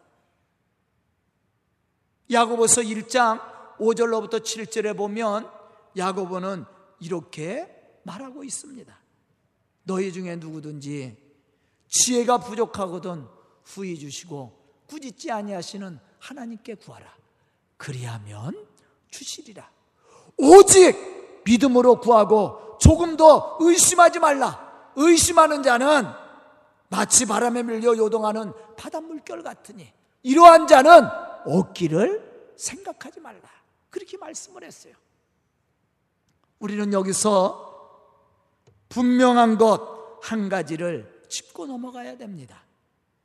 야고보서 2.31 2.83
1장 2.83 3.41
5절로부터 3.79 4.41
7절에 4.43 4.97
보면 4.97 5.51
야고보는 5.97 6.65
이렇게 7.01 7.69
말하고 8.05 8.45
있습니다. 8.45 8.97
너희 9.83 10.13
중에 10.13 10.37
누구든지 10.37 11.24
지혜가 11.89 12.39
부족하거든 12.39 13.27
후히 13.65 13.99
주시고 13.99 14.65
꾸짖지 14.89 15.31
아니하시는 15.31 15.99
하나님께 16.19 16.75
구하라. 16.75 17.15
그리하면 17.77 18.67
주시리라. 19.11 19.71
오직 20.37 21.43
믿음으로 21.45 22.01
구하고 22.01 22.79
조금 22.81 23.17
더 23.17 23.57
의심하지 23.61 24.19
말라. 24.19 24.93
의심하는 24.97 25.63
자는 25.63 26.07
마치 26.89 27.27
바람에 27.27 27.63
밀려 27.63 27.97
요동하는 27.97 28.53
바닷물결 28.77 29.43
같으니 29.43 29.93
이러한 30.23 30.67
자는 30.67 31.03
얻기를 31.47 32.55
생각하지 32.57 33.21
말라. 33.21 33.43
그렇게 33.91 34.17
말씀을 34.17 34.65
했어요. 34.65 34.95
우리는 36.59 36.93
여기서 36.93 37.73
분명한 38.89 39.59
것 39.59 39.95
한 40.25 40.49
가지를 40.49 41.14
짚고 41.35 41.67
넘어가야 41.67 42.17
됩니다. 42.17 42.63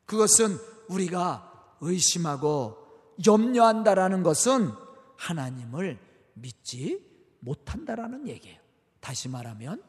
그것은 0.05 0.57
우리가 0.87 1.75
의심하고 1.81 2.77
염려한다라는 3.25 4.23
것은 4.23 4.71
하나님을 5.15 5.99
믿지 6.33 7.05
못한다라는 7.39 8.27
얘기예요. 8.27 8.57
다시 8.99 9.29
말하면 9.29 9.83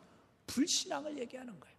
불신앙을 0.46 1.18
얘기하는 1.18 1.58
거예요. 1.58 1.76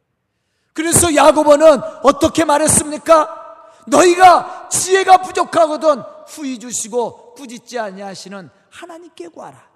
그래서 0.74 1.14
야고보는 1.14 1.82
어떻게 2.04 2.46
말했습니까? 2.46 3.86
너희가 3.88 4.70
지혜가 4.70 5.22
부족하거든 5.22 6.02
후히 6.28 6.58
주시고 6.58 7.36
꾸짖지 7.36 7.78
아니하시는 7.78 8.50
하나님께 8.70 9.28
구하라. 9.28 9.70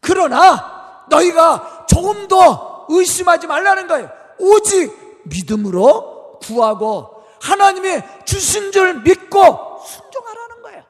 그러나 0.00 1.04
너희가 1.10 1.86
조금 1.88 2.26
더 2.28 2.86
의심하지 2.88 3.46
말라는 3.46 3.86
거예요. 3.86 4.10
오직 4.38 5.07
믿음으로 5.24 6.38
구하고 6.40 7.24
하나님이 7.40 8.02
주신 8.24 8.72
줄 8.72 9.02
믿고 9.02 9.78
순종하라는 9.84 10.62
거예요. 10.62 10.84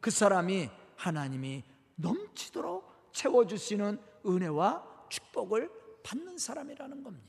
그 0.00 0.10
사람이 0.10 0.70
하나님이 0.96 1.64
넘치도록 1.96 3.12
채워주시는 3.12 4.00
은혜와 4.26 4.84
축복을 5.08 5.70
받는 6.02 6.38
사람이라는 6.38 7.02
겁니다. 7.02 7.26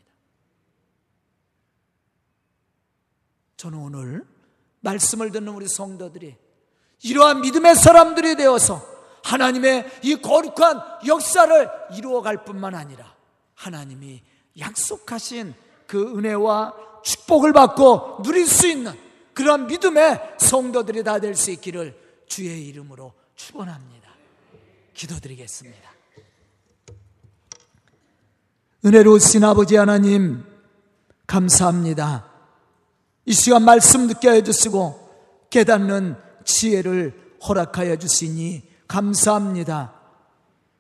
저는 3.56 3.80
오늘 3.80 4.28
말씀을 4.82 5.32
듣는 5.32 5.54
우리 5.54 5.68
성도들이 5.68 6.38
이러한 7.04 7.42
믿음의 7.42 7.76
사람들이 7.76 8.36
되어서 8.36 8.82
하나님의 9.24 10.00
이 10.04 10.16
거룩한 10.22 11.08
역사를 11.08 11.70
이루어갈 11.94 12.46
뿐만 12.46 12.76
아니라 12.76 13.16
하나님이 13.56 14.24
약속하신 14.60 15.54
그 15.88 16.18
은혜와 16.18 16.74
축복을 17.04 17.54
받고 17.54 18.22
누릴 18.24 18.46
수 18.48 18.68
있는 18.68 18.94
그런 19.34 19.68
믿음의 19.68 20.36
성도들이 20.40 21.04
다 21.04 21.20
될 21.20 21.36
수 21.36 21.52
있기를 21.52 21.96
주의 22.28 22.68
이름으로 22.68 23.14
축원합니다. 23.36 24.10
기도드리겠습니다. 24.94 25.90
은혜로우신 28.86 29.44
아버지 29.44 29.76
하나님 29.76 30.44
감사합니다. 31.26 32.26
이 33.26 33.34
시간 33.34 33.64
말씀 33.64 34.08
듣게 34.08 34.30
해주시고 34.32 35.48
깨닫는 35.50 36.16
지혜를 36.46 37.38
허락하여 37.48 37.98
주시니 37.98 38.64
감사합니다. 38.88 39.94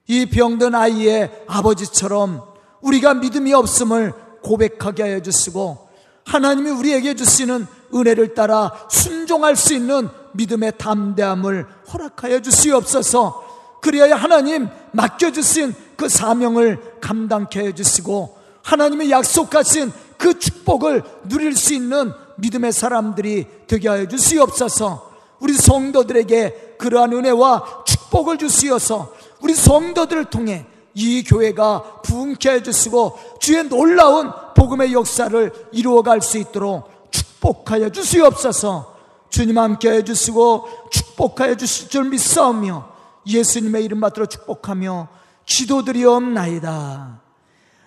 이 0.07 0.25
병든 0.27 0.73
아이의 0.73 1.45
아버지처럼 1.47 2.43
우리가 2.81 3.15
믿음이 3.15 3.53
없음을 3.53 4.13
고백하게 4.47 5.03
하여 5.03 5.21
주시고 5.21 5.87
하나님이 6.25 6.71
우리에게 6.71 7.15
주시는 7.15 7.67
은혜를 7.93 8.33
따라 8.33 8.71
순종할 8.89 9.55
수 9.55 9.73
있는 9.73 10.09
믿음의 10.33 10.73
담대함을 10.77 11.65
허락하여 11.91 12.41
주시옵소서 12.41 13.47
그리하여 13.81 14.15
하나님 14.15 14.67
맡겨주신 14.91 15.73
그 15.95 16.09
사명을 16.09 16.99
감당케 17.01 17.59
해 17.59 17.75
주시고 17.75 18.37
하나님이 18.63 19.11
약속하신 19.11 19.91
그 20.17 20.39
축복을 20.39 21.03
누릴 21.23 21.55
수 21.55 21.73
있는 21.73 22.11
믿음의 22.37 22.73
사람들이 22.73 23.45
되게 23.67 23.87
하여 23.87 24.07
주시옵소서. 24.07 25.11
우리 25.39 25.53
성도들에게 25.53 26.75
그러한 26.77 27.13
은혜와 27.13 27.83
축복을 27.85 28.37
주시어서 28.37 29.13
우리 29.41 29.53
성도들을 29.53 30.25
통해 30.25 30.65
이 30.97 31.23
교회가 31.23 32.01
부흥케 32.01 32.49
해주시고 32.53 33.19
주의 33.39 33.63
놀라운 33.69 34.31
복음의 34.55 34.93
역사를 34.93 35.69
이루어갈 35.71 36.21
수 36.23 36.39
있도록 36.39 37.11
축복하여 37.11 37.91
주시옵소서. 37.91 38.97
주님 39.29 39.59
함께 39.59 39.91
해주시고 39.91 40.89
축복하여 40.91 41.55
주실 41.55 41.89
줄 41.89 42.05
믿사오며 42.05 42.89
예수님의 43.27 43.85
이름 43.85 43.99
받들어 43.99 44.25
축복하며 44.25 45.07
기도드리옵나이다. 45.45 47.21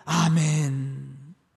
아멘. 0.05 1.00